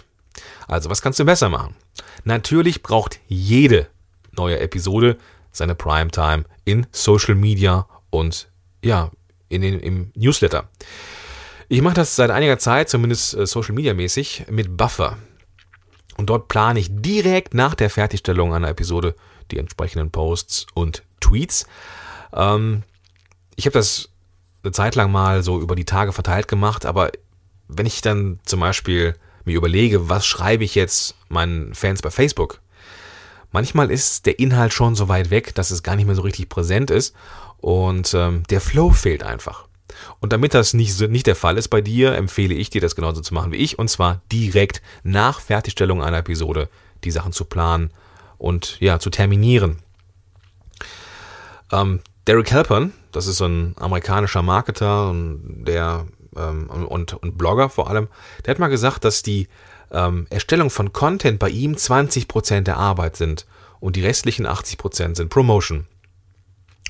Also, 0.70 0.90
was 0.90 1.02
kannst 1.02 1.20
du 1.20 1.26
besser 1.26 1.50
machen? 1.50 1.76
Natürlich 2.24 2.82
braucht 2.82 3.20
jede 3.28 3.88
neue 4.32 4.62
Episode 4.62 5.18
seine 5.52 5.76
Primetime 5.76 6.46
in 6.64 6.88
Social 6.94 7.36
Media 7.36 7.88
und 8.10 8.48
ja, 8.86 9.12
in 9.50 9.64
den, 9.64 9.82
im 9.82 10.12
Newsletter. 10.16 10.70
Ich 11.68 11.82
mache 11.82 11.96
das 11.96 12.16
seit 12.16 12.32
einiger 12.32 12.58
Zeit, 12.58 12.88
zumindest 12.88 13.34
äh, 13.34 13.46
Social 13.46 13.76
Media 13.76 13.94
mäßig, 13.94 14.46
mit 14.50 14.78
Buffer. 14.78 15.18
Und 16.22 16.28
dort 16.28 16.50
plane 16.50 16.80
ich 16.80 16.90
direkt 16.92 17.56
nach 17.56 17.74
der 17.74 17.90
Fertigstellung 17.90 18.54
einer 18.54 18.70
Episode 18.70 19.16
die 19.50 19.58
entsprechenden 19.58 20.12
Posts 20.12 20.68
und 20.76 21.02
Tweets. 21.20 21.66
Ähm, 22.32 22.84
ich 23.56 23.66
habe 23.66 23.74
das 23.74 24.10
eine 24.62 24.72
Zeit 24.72 24.94
lang 24.94 25.12
mal 25.12 25.42
so 25.42 25.60
über 25.60 25.76
die 25.76 25.84
Tage 25.84 26.14
verteilt 26.14 26.48
gemacht, 26.48 26.86
aber 26.86 27.10
wenn 27.68 27.88
ich 27.88 28.02
dann 28.02 28.40
zum 28.46 28.60
Beispiel 28.60 29.16
mir 29.46 29.56
überlege, 29.56 30.10
was 30.10 30.28
schreibe 30.28 30.64
ich 30.64 30.76
jetzt 30.76 31.16
meinen 31.28 31.74
Fans 31.74 32.04
bei 32.04 32.12
Facebook, 32.12 32.62
manchmal 33.52 33.90
ist 33.90 34.28
der 34.28 34.38
Inhalt 34.38 34.74
schon 34.74 34.94
so 34.94 35.10
weit 35.10 35.32
weg, 35.32 35.56
dass 35.56 35.72
es 35.72 35.82
gar 35.82 35.96
nicht 35.96 36.06
mehr 36.06 36.14
so 36.14 36.22
richtig 36.22 36.50
präsent 36.50 36.92
ist 36.92 37.16
und 37.58 38.14
ähm, 38.14 38.44
der 38.52 38.62
Flow 38.62 38.92
fehlt 38.92 39.24
einfach. 39.24 39.66
Und 40.20 40.34
damit 40.34 40.54
das 40.54 40.74
nicht, 40.74 41.00
nicht 41.10 41.28
der 41.28 41.36
Fall 41.36 41.58
ist 41.58 41.70
bei 41.70 41.82
dir, 41.82 42.16
empfehle 42.16 42.54
ich 42.54 42.70
dir, 42.70 42.82
das 42.82 42.96
genauso 42.96 43.22
zu 43.22 43.34
machen 43.34 43.52
wie 43.52 43.58
ich, 43.58 43.80
und 43.80 43.90
zwar 43.90 44.22
direkt 44.32 44.82
nach 45.04 45.40
Fertigstellung 45.40 46.04
einer 46.04 46.20
Episode 46.20 46.70
die 47.04 47.12
Sachen 47.12 47.32
zu 47.32 47.46
planen 47.46 47.92
und 48.38 48.78
ja, 48.80 49.00
zu 49.00 49.10
terminieren. 49.10 49.78
Ähm, 51.72 52.02
Derek 52.28 52.52
Halpern, 52.52 52.94
das 53.12 53.28
ist 53.28 53.38
so 53.38 53.46
ein 53.46 53.76
amerikanischer 53.80 54.42
Marketer 54.42 55.10
und 55.10 55.66
der 55.66 56.06
ähm, 56.36 56.70
und, 56.70 57.14
und 57.14 57.38
Blogger 57.38 57.70
vor 57.70 57.90
allem, 57.90 58.08
der 58.46 58.52
hat 58.52 58.60
mal 58.60 58.68
gesagt, 58.68 59.04
dass 59.04 59.24
die 59.24 59.48
ähm, 59.92 60.28
Erstellung 60.30 60.70
von 60.70 60.94
Content 60.94 61.40
bei 61.40 61.50
ihm 61.50 61.74
20% 61.74 62.62
der 62.62 62.78
Arbeit 62.78 63.16
sind 63.16 63.46
und 63.80 63.96
die 63.96 64.06
restlichen 64.06 64.48
80% 64.48 65.16
sind 65.16 65.30
Promotion. 65.30 65.88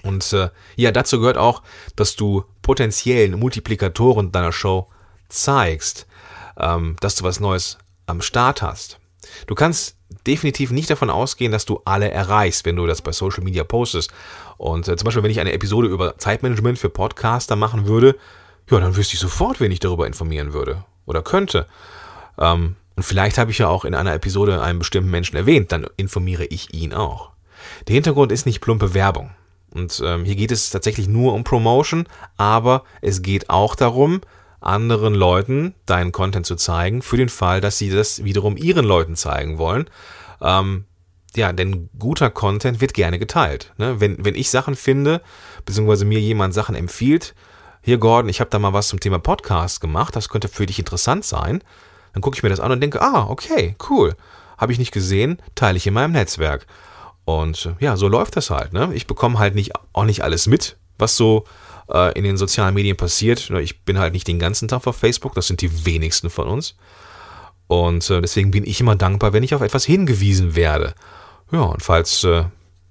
Und 0.03 0.33
äh, 0.33 0.49
ja, 0.75 0.91
dazu 0.91 1.19
gehört 1.19 1.37
auch, 1.37 1.61
dass 1.95 2.15
du 2.15 2.43
potenziellen 2.61 3.39
Multiplikatoren 3.39 4.31
deiner 4.31 4.51
Show 4.51 4.87
zeigst, 5.29 6.07
ähm, 6.57 6.95
dass 6.99 7.15
du 7.15 7.23
was 7.23 7.39
Neues 7.39 7.77
am 8.07 8.21
Start 8.21 8.61
hast. 8.61 8.99
Du 9.47 9.55
kannst 9.55 9.95
definitiv 10.27 10.71
nicht 10.71 10.89
davon 10.89 11.09
ausgehen, 11.09 11.51
dass 11.51 11.65
du 11.65 11.81
alle 11.85 12.11
erreichst, 12.11 12.65
wenn 12.65 12.75
du 12.75 12.85
das 12.85 13.01
bei 13.01 13.11
Social 13.11 13.43
Media 13.43 13.63
postest. 13.63 14.11
Und 14.57 14.87
äh, 14.87 14.95
zum 14.97 15.05
Beispiel, 15.05 15.23
wenn 15.23 15.31
ich 15.31 15.39
eine 15.39 15.53
Episode 15.53 15.87
über 15.87 16.17
Zeitmanagement 16.17 16.79
für 16.79 16.89
Podcaster 16.89 17.55
machen 17.55 17.85
würde, 17.85 18.17
ja, 18.69 18.79
dann 18.79 18.95
wüsste 18.95 19.15
ich 19.15 19.19
sofort, 19.19 19.59
wen 19.59 19.71
ich 19.71 19.79
darüber 19.79 20.07
informieren 20.07 20.53
würde 20.53 20.83
oder 21.05 21.21
könnte. 21.21 21.67
Ähm, 22.37 22.75
und 22.95 23.03
vielleicht 23.03 23.37
habe 23.37 23.51
ich 23.51 23.57
ja 23.57 23.67
auch 23.67 23.85
in 23.85 23.95
einer 23.95 24.13
Episode 24.13 24.61
einen 24.61 24.79
bestimmten 24.79 25.09
Menschen 25.09 25.35
erwähnt, 25.35 25.71
dann 25.71 25.87
informiere 25.97 26.45
ich 26.45 26.73
ihn 26.73 26.93
auch. 26.93 27.31
Der 27.87 27.95
Hintergrund 27.95 28.31
ist 28.31 28.45
nicht 28.45 28.61
plumpe 28.61 28.93
Werbung. 28.93 29.31
Und 29.73 30.01
ähm, 30.05 30.25
hier 30.25 30.35
geht 30.35 30.51
es 30.51 30.69
tatsächlich 30.69 31.07
nur 31.07 31.33
um 31.33 31.43
Promotion, 31.43 32.07
aber 32.37 32.83
es 33.01 33.21
geht 33.21 33.49
auch 33.49 33.75
darum, 33.75 34.21
anderen 34.59 35.13
Leuten 35.15 35.73
deinen 35.85 36.11
Content 36.11 36.45
zu 36.45 36.55
zeigen, 36.55 37.01
für 37.01 37.17
den 37.17 37.29
Fall, 37.29 37.61
dass 37.61 37.77
sie 37.77 37.89
das 37.89 38.23
wiederum 38.23 38.57
ihren 38.57 38.85
Leuten 38.85 39.15
zeigen 39.15 39.57
wollen. 39.57 39.89
Ähm, 40.41 40.85
ja, 41.35 41.53
denn 41.53 41.89
guter 41.97 42.29
Content 42.29 42.81
wird 42.81 42.93
gerne 42.93 43.17
geteilt. 43.17 43.73
Ne? 43.77 43.99
Wenn, 43.99 44.23
wenn 44.23 44.35
ich 44.35 44.49
Sachen 44.49 44.75
finde, 44.75 45.21
beziehungsweise 45.65 46.05
mir 46.05 46.19
jemand 46.19 46.53
Sachen 46.53 46.75
empfiehlt, 46.75 47.33
hier 47.81 47.97
Gordon, 47.97 48.29
ich 48.29 48.39
habe 48.39 48.49
da 48.49 48.59
mal 48.59 48.73
was 48.73 48.89
zum 48.89 48.99
Thema 48.99 49.17
Podcast 49.17 49.81
gemacht, 49.81 50.15
das 50.15 50.29
könnte 50.29 50.47
für 50.47 50.65
dich 50.65 50.77
interessant 50.77 51.25
sein, 51.25 51.63
Dann 52.13 52.21
gucke 52.21 52.35
ich 52.35 52.43
mir 52.43 52.49
das 52.49 52.59
an 52.59 52.71
und 52.71 52.81
denke, 52.81 53.01
ah, 53.01 53.27
okay, 53.29 53.75
cool. 53.89 54.15
Habe 54.57 54.73
ich 54.73 54.79
nicht 54.79 54.91
gesehen, 54.91 55.41
teile 55.55 55.77
ich 55.77 55.87
in 55.87 55.93
meinem 55.93 56.11
Netzwerk. 56.11 56.67
Und 57.25 57.75
ja, 57.79 57.97
so 57.97 58.07
läuft 58.07 58.35
das 58.35 58.49
halt. 58.49 58.73
Ne? 58.73 58.91
Ich 58.93 59.07
bekomme 59.07 59.39
halt 59.39 59.55
nicht, 59.55 59.71
auch 59.93 60.05
nicht 60.05 60.23
alles 60.23 60.47
mit, 60.47 60.77
was 60.97 61.15
so 61.15 61.45
äh, 61.89 62.17
in 62.17 62.23
den 62.23 62.37
sozialen 62.37 62.73
Medien 62.73 62.97
passiert. 62.97 63.49
Ich 63.61 63.83
bin 63.83 63.99
halt 63.99 64.13
nicht 64.13 64.27
den 64.27 64.39
ganzen 64.39 64.67
Tag 64.67 64.87
auf 64.87 64.97
Facebook, 64.97 65.35
das 65.35 65.47
sind 65.47 65.61
die 65.61 65.85
wenigsten 65.85 66.29
von 66.29 66.47
uns. 66.47 66.75
Und 67.67 68.09
äh, 68.09 68.21
deswegen 68.21 68.51
bin 68.51 68.65
ich 68.65 68.81
immer 68.81 68.95
dankbar, 68.95 69.33
wenn 69.33 69.43
ich 69.43 69.55
auf 69.55 69.61
etwas 69.61 69.85
hingewiesen 69.85 70.55
werde. 70.55 70.93
Ja, 71.51 71.61
und 71.61 71.81
falls 71.83 72.23
äh, 72.23 72.45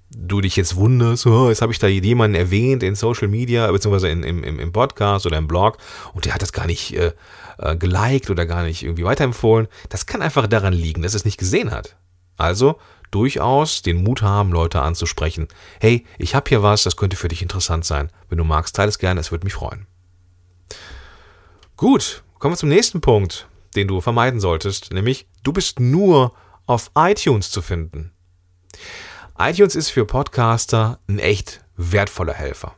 du 0.09 0.41
dich 0.41 0.55
jetzt 0.55 0.75
wunderst, 0.75 1.25
oh, 1.25 1.49
jetzt 1.49 1.61
habe 1.61 1.71
ich 1.71 1.79
da 1.79 1.87
jemanden 1.87 2.35
erwähnt 2.35 2.83
in 2.83 2.95
Social 2.95 3.27
Media, 3.27 3.71
beziehungsweise 3.71 4.09
in, 4.09 4.23
im, 4.23 4.59
im 4.59 4.71
Podcast 4.71 5.25
oder 5.25 5.37
im 5.37 5.47
Blog 5.47 5.77
und 6.13 6.25
der 6.25 6.33
hat 6.33 6.41
das 6.41 6.51
gar 6.51 6.67
nicht 6.67 6.95
äh, 6.95 7.11
äh, 7.57 7.75
geliked 7.75 8.29
oder 8.29 8.45
gar 8.45 8.63
nicht 8.63 8.83
irgendwie 8.83 9.03
weiterempfohlen. 9.03 9.67
Das 9.89 10.05
kann 10.05 10.21
einfach 10.21 10.47
daran 10.47 10.73
liegen, 10.73 11.01
dass 11.01 11.13
es 11.13 11.25
nicht 11.25 11.37
gesehen 11.37 11.71
hat. 11.71 11.95
Also 12.37 12.77
durchaus 13.11 13.81
den 13.81 14.03
Mut 14.03 14.21
haben, 14.21 14.51
Leute 14.51 14.81
anzusprechen. 14.81 15.47
Hey, 15.79 16.05
ich 16.17 16.33
habe 16.33 16.49
hier 16.49 16.63
was, 16.63 16.83
das 16.83 16.97
könnte 16.97 17.17
für 17.17 17.27
dich 17.27 17.41
interessant 17.41 17.85
sein. 17.85 18.09
Wenn 18.29 18.37
du 18.37 18.43
magst, 18.43 18.75
teile 18.75 18.89
es 18.89 18.99
gerne, 18.99 19.19
es 19.19 19.31
würde 19.31 19.45
mich 19.45 19.53
freuen. 19.53 19.85
Gut, 21.77 22.23
kommen 22.39 22.53
wir 22.53 22.57
zum 22.57 22.69
nächsten 22.69 23.01
Punkt, 23.01 23.47
den 23.75 23.87
du 23.87 24.01
vermeiden 24.01 24.39
solltest, 24.39 24.93
nämlich 24.93 25.27
du 25.43 25.53
bist 25.53 25.79
nur 25.79 26.33
auf 26.65 26.91
iTunes 26.95 27.51
zu 27.51 27.61
finden 27.61 28.11
iTunes 29.43 29.75
ist 29.75 29.89
für 29.89 30.05
Podcaster 30.05 30.99
ein 31.07 31.17
echt 31.17 31.61
wertvoller 31.75 32.33
Helfer. 32.33 32.75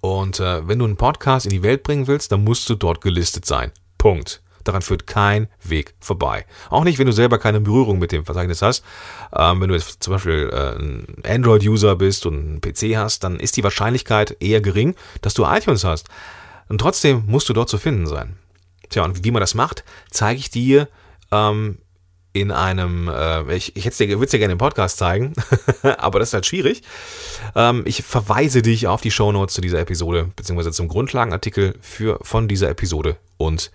Und 0.00 0.40
äh, 0.40 0.66
wenn 0.66 0.78
du 0.78 0.86
einen 0.86 0.96
Podcast 0.96 1.44
in 1.44 1.50
die 1.50 1.62
Welt 1.62 1.82
bringen 1.82 2.06
willst, 2.06 2.32
dann 2.32 2.44
musst 2.44 2.68
du 2.70 2.76
dort 2.76 3.02
gelistet 3.02 3.44
sein. 3.44 3.72
Punkt. 3.98 4.42
Daran 4.66 4.82
führt 4.82 5.06
kein 5.06 5.46
Weg 5.62 5.94
vorbei. 6.00 6.44
Auch 6.70 6.82
nicht, 6.82 6.98
wenn 6.98 7.06
du 7.06 7.12
selber 7.12 7.38
keine 7.38 7.60
Berührung 7.60 8.00
mit 8.00 8.10
dem 8.10 8.24
Verzeichnis 8.24 8.62
hast. 8.62 8.84
Ähm, 9.32 9.60
wenn 9.60 9.68
du 9.68 9.74
jetzt 9.76 10.02
zum 10.02 10.14
Beispiel 10.14 10.50
äh, 10.52 10.76
ein 10.76 11.06
Android-User 11.24 11.94
bist 11.94 12.26
und 12.26 12.34
einen 12.34 12.60
PC 12.60 12.96
hast, 12.96 13.22
dann 13.22 13.38
ist 13.38 13.56
die 13.56 13.62
Wahrscheinlichkeit 13.62 14.36
eher 14.40 14.60
gering, 14.60 14.96
dass 15.22 15.34
du 15.34 15.44
iTunes 15.44 15.84
hast. 15.84 16.08
Und 16.68 16.80
trotzdem 16.80 17.22
musst 17.26 17.48
du 17.48 17.52
dort 17.52 17.68
zu 17.68 17.78
finden 17.78 18.08
sein. 18.08 18.36
Tja, 18.88 19.04
und 19.04 19.22
wie 19.24 19.30
man 19.30 19.40
das 19.40 19.54
macht, 19.54 19.84
zeige 20.10 20.40
ich 20.40 20.50
dir 20.50 20.88
ähm, 21.30 21.78
in 22.32 22.50
einem, 22.50 23.08
äh, 23.08 23.54
ich, 23.54 23.76
ich 23.76 23.84
würde 23.86 24.26
dir 24.26 24.38
gerne 24.38 24.52
im 24.52 24.58
Podcast 24.58 24.98
zeigen, 24.98 25.32
aber 25.98 26.18
das 26.18 26.30
ist 26.30 26.34
halt 26.34 26.46
schwierig. 26.46 26.82
Ähm, 27.54 27.82
ich 27.86 28.02
verweise 28.02 28.62
dich 28.62 28.88
auf 28.88 29.00
die 29.00 29.12
Shownotes 29.12 29.54
zu 29.54 29.60
dieser 29.60 29.78
Episode, 29.78 30.30
beziehungsweise 30.34 30.72
zum 30.72 30.88
Grundlagenartikel 30.88 31.76
für, 31.80 32.18
von 32.22 32.48
dieser 32.48 32.68
Episode. 32.68 33.16
Und 33.38 33.70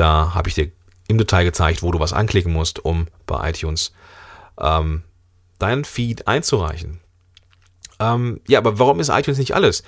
da 0.00 0.34
habe 0.34 0.48
ich 0.48 0.54
dir 0.54 0.72
im 1.08 1.18
Detail 1.18 1.44
gezeigt, 1.44 1.82
wo 1.82 1.92
du 1.92 2.00
was 2.00 2.12
anklicken 2.12 2.52
musst, 2.52 2.84
um 2.84 3.06
bei 3.26 3.50
iTunes 3.50 3.92
ähm, 4.58 5.02
deinen 5.58 5.84
Feed 5.84 6.26
einzureichen. 6.26 7.00
Ähm, 7.98 8.40
ja, 8.48 8.58
aber 8.58 8.78
warum 8.78 9.00
ist 9.00 9.10
iTunes 9.10 9.38
nicht 9.38 9.54
alles? 9.54 9.82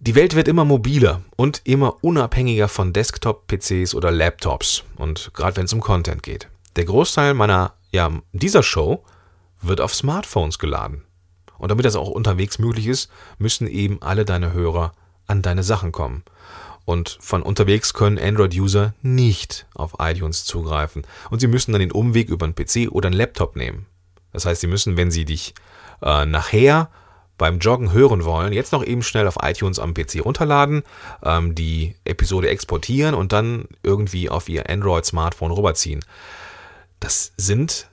Die 0.00 0.16
Welt 0.16 0.34
wird 0.34 0.48
immer 0.48 0.64
mobiler 0.64 1.20
und 1.36 1.60
immer 1.64 2.02
unabhängiger 2.02 2.66
von 2.66 2.92
Desktop-PCs 2.92 3.94
oder 3.94 4.10
Laptops. 4.10 4.82
Und 4.96 5.30
gerade 5.34 5.56
wenn 5.56 5.66
es 5.66 5.72
um 5.72 5.80
Content 5.80 6.24
geht. 6.24 6.48
Der 6.74 6.86
Großteil 6.86 7.34
meiner, 7.34 7.74
ja, 7.92 8.10
dieser 8.32 8.64
Show 8.64 9.04
wird 9.60 9.80
auf 9.80 9.94
Smartphones 9.94 10.58
geladen. 10.58 11.04
Und 11.58 11.70
damit 11.70 11.84
das 11.84 11.94
auch 11.94 12.08
unterwegs 12.08 12.58
möglich 12.58 12.88
ist, 12.88 13.08
müssen 13.38 13.68
eben 13.68 14.02
alle 14.02 14.24
deine 14.24 14.52
Hörer 14.52 14.92
an 15.28 15.42
deine 15.42 15.62
Sachen 15.62 15.92
kommen. 15.92 16.24
Und 16.84 17.18
von 17.20 17.42
unterwegs 17.42 17.94
können 17.94 18.18
Android-User 18.18 18.94
nicht 19.02 19.66
auf 19.74 19.94
iTunes 19.98 20.44
zugreifen. 20.44 21.02
Und 21.30 21.40
sie 21.40 21.46
müssen 21.46 21.72
dann 21.72 21.80
den 21.80 21.92
Umweg 21.92 22.28
über 22.28 22.44
einen 22.44 22.54
PC 22.54 22.90
oder 22.90 23.06
einen 23.06 23.16
Laptop 23.16 23.56
nehmen. 23.56 23.86
Das 24.32 24.46
heißt, 24.46 24.60
sie 24.60 24.66
müssen, 24.66 24.96
wenn 24.96 25.10
sie 25.10 25.24
dich 25.24 25.54
äh, 26.02 26.26
nachher 26.26 26.90
beim 27.38 27.58
Joggen 27.58 27.92
hören 27.92 28.24
wollen, 28.24 28.52
jetzt 28.52 28.72
noch 28.72 28.84
eben 28.84 29.02
schnell 29.02 29.26
auf 29.26 29.38
iTunes 29.42 29.78
am 29.78 29.94
PC 29.94 30.24
runterladen, 30.24 30.82
ähm, 31.24 31.54
die 31.54 31.94
Episode 32.04 32.48
exportieren 32.48 33.14
und 33.14 33.32
dann 33.32 33.66
irgendwie 33.82 34.28
auf 34.28 34.48
ihr 34.48 34.68
Android-Smartphone 34.68 35.52
rüberziehen. 35.52 36.04
Das 37.00 37.32
sind 37.36 37.88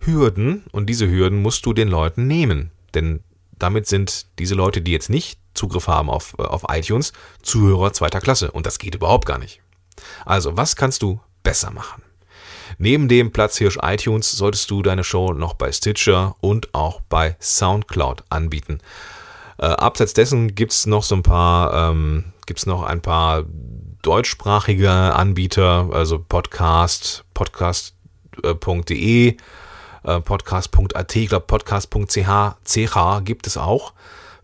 Hürden 0.00 0.64
und 0.72 0.86
diese 0.86 1.08
Hürden 1.08 1.42
musst 1.42 1.64
du 1.66 1.72
den 1.72 1.88
Leuten 1.88 2.26
nehmen. 2.26 2.70
Denn 2.94 3.20
damit 3.58 3.86
sind 3.86 4.26
diese 4.38 4.54
Leute, 4.54 4.82
die 4.82 4.92
jetzt 4.92 5.10
nicht 5.10 5.38
Zugriff 5.56 5.88
haben 5.88 6.10
auf, 6.10 6.34
äh, 6.38 6.42
auf 6.42 6.64
iTunes, 6.70 7.12
Zuhörer 7.42 7.92
zweiter 7.92 8.20
Klasse. 8.20 8.50
Und 8.50 8.66
das 8.66 8.78
geht 8.78 8.94
überhaupt 8.94 9.26
gar 9.26 9.38
nicht. 9.38 9.60
Also, 10.24 10.56
was 10.56 10.76
kannst 10.76 11.02
du 11.02 11.20
besser 11.42 11.70
machen? 11.70 12.02
Neben 12.78 13.08
dem 13.08 13.32
Platzhirsch 13.32 13.78
iTunes 13.82 14.32
solltest 14.32 14.70
du 14.70 14.82
deine 14.82 15.04
Show 15.04 15.32
noch 15.32 15.54
bei 15.54 15.72
Stitcher 15.72 16.34
und 16.40 16.74
auch 16.74 17.00
bei 17.08 17.36
Soundcloud 17.40 18.24
anbieten. 18.28 18.78
Äh, 19.58 19.66
abseits 19.66 20.12
dessen 20.12 20.54
gibt 20.54 20.72
es 20.72 20.86
noch 20.86 21.02
so 21.02 21.14
ein 21.14 21.22
paar, 21.22 21.90
ähm, 21.90 22.32
gibt's 22.46 22.66
noch 22.66 22.82
ein 22.82 23.00
paar 23.00 23.44
deutschsprachige 24.02 24.90
Anbieter, 24.90 25.88
also 25.92 26.18
Podcast, 26.18 27.24
Podcast 27.32 27.96
podcast.de, 28.42 29.36
äh, 30.04 30.20
podcast.at, 30.20 31.16
ich 31.16 31.28
glaube 31.28 31.46
podcast.ch 31.46 33.24
gibt 33.24 33.46
es 33.46 33.56
auch 33.56 33.92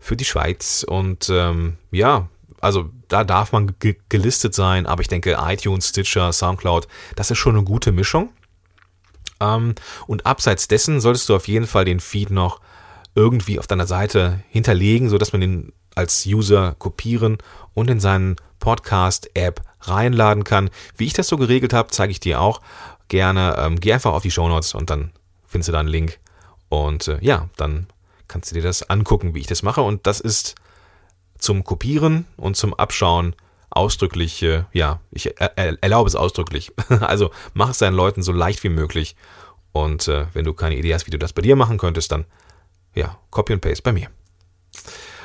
für 0.03 0.17
die 0.17 0.25
Schweiz. 0.25 0.85
Und 0.87 1.29
ähm, 1.29 1.77
ja, 1.89 2.27
also 2.59 2.89
da 3.07 3.23
darf 3.23 3.51
man 3.51 3.75
gelistet 4.09 4.53
sein, 4.53 4.85
aber 4.85 5.01
ich 5.01 5.07
denke 5.07 5.37
iTunes, 5.39 5.89
Stitcher, 5.89 6.31
Soundcloud, 6.31 6.87
das 7.15 7.31
ist 7.31 7.37
schon 7.37 7.55
eine 7.55 7.63
gute 7.63 7.91
Mischung. 7.91 8.29
Ähm, 9.39 9.75
und 10.05 10.25
abseits 10.25 10.67
dessen 10.67 10.99
solltest 11.01 11.29
du 11.29 11.35
auf 11.35 11.47
jeden 11.47 11.67
Fall 11.67 11.85
den 11.85 11.99
Feed 11.99 12.31
noch 12.31 12.59
irgendwie 13.15 13.59
auf 13.59 13.67
deiner 13.67 13.87
Seite 13.87 14.43
hinterlegen, 14.49 15.09
sodass 15.09 15.31
man 15.31 15.41
den 15.41 15.73
als 15.95 16.25
User 16.25 16.75
kopieren 16.79 17.37
und 17.73 17.89
in 17.89 17.99
seinen 17.99 18.35
Podcast-App 18.59 19.61
reinladen 19.81 20.43
kann. 20.43 20.69
Wie 20.97 21.05
ich 21.05 21.13
das 21.13 21.27
so 21.27 21.37
geregelt 21.37 21.73
habe, 21.73 21.91
zeige 21.91 22.11
ich 22.11 22.19
dir 22.19 22.41
auch 22.41 22.61
gerne. 23.07 23.55
Ähm, 23.57 23.79
geh 23.79 23.93
einfach 23.93 24.13
auf 24.13 24.23
die 24.23 24.31
Show 24.31 24.47
Notes 24.49 24.73
und 24.73 24.89
dann 24.89 25.11
findest 25.45 25.69
du 25.69 25.73
da 25.73 25.79
einen 25.79 25.89
Link. 25.89 26.19
Und 26.69 27.07
äh, 27.07 27.19
ja, 27.21 27.49
dann 27.55 27.87
kannst 28.27 28.51
du 28.51 28.55
dir 28.55 28.61
das 28.61 28.89
angucken, 28.89 29.35
wie 29.35 29.39
ich 29.39 29.47
das 29.47 29.63
mache. 29.63 29.81
Und 29.81 30.07
das 30.07 30.19
ist 30.19 30.55
zum 31.37 31.63
Kopieren 31.63 32.25
und 32.37 32.55
zum 32.55 32.73
Abschauen 32.73 33.35
ausdrücklich, 33.69 34.41
äh, 34.43 34.65
ja, 34.71 34.99
ich 35.11 35.39
er, 35.39 35.83
erlaube 35.83 36.07
es 36.07 36.15
ausdrücklich. 36.15 36.71
also 37.01 37.31
mach 37.53 37.69
es 37.69 37.79
deinen 37.79 37.95
Leuten 37.95 38.23
so 38.23 38.31
leicht 38.31 38.63
wie 38.63 38.69
möglich. 38.69 39.15
Und 39.71 40.07
äh, 40.07 40.27
wenn 40.33 40.45
du 40.45 40.53
keine 40.53 40.75
Idee 40.77 40.93
hast, 40.93 41.07
wie 41.07 41.11
du 41.11 41.17
das 41.17 41.33
bei 41.33 41.41
dir 41.41 41.55
machen 41.55 41.77
könntest, 41.77 42.11
dann 42.11 42.25
ja, 42.93 43.17
Copy 43.31 43.53
und 43.53 43.61
Paste 43.61 43.81
bei 43.81 43.91
mir. 43.91 44.09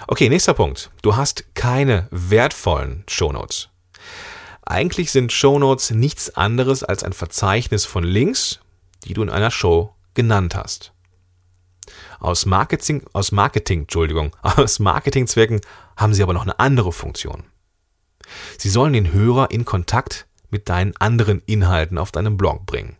Okay, 0.06 0.28
nächster 0.28 0.54
Punkt. 0.54 0.90
Du 1.02 1.16
hast 1.16 1.54
keine 1.54 2.08
wertvollen 2.10 3.04
Shownotes. 3.08 3.68
Eigentlich 4.62 5.12
sind 5.12 5.32
Shownotes 5.32 5.90
nichts 5.90 6.34
anderes 6.34 6.82
als 6.82 7.02
ein 7.02 7.12
Verzeichnis 7.12 7.84
von 7.84 8.04
Links, 8.04 8.60
die 9.04 9.14
du 9.14 9.22
in 9.22 9.30
einer 9.30 9.50
Show 9.50 9.94
genannt 10.14 10.54
hast. 10.54 10.92
Aus 12.20 12.46
Marketing, 12.46 13.02
aus 13.12 13.32
Marketing, 13.32 13.82
Entschuldigung, 13.82 14.34
aus 14.42 14.78
Marketingzwecken 14.78 15.60
haben 15.96 16.14
sie 16.14 16.22
aber 16.22 16.32
noch 16.32 16.42
eine 16.42 16.58
andere 16.58 16.92
Funktion. 16.92 17.44
Sie 18.58 18.68
sollen 18.68 18.92
den 18.92 19.12
Hörer 19.12 19.50
in 19.50 19.64
Kontakt 19.64 20.26
mit 20.50 20.68
deinen 20.68 20.96
anderen 20.96 21.42
Inhalten 21.46 21.98
auf 21.98 22.12
deinem 22.12 22.36
Blog 22.36 22.66
bringen. 22.66 22.96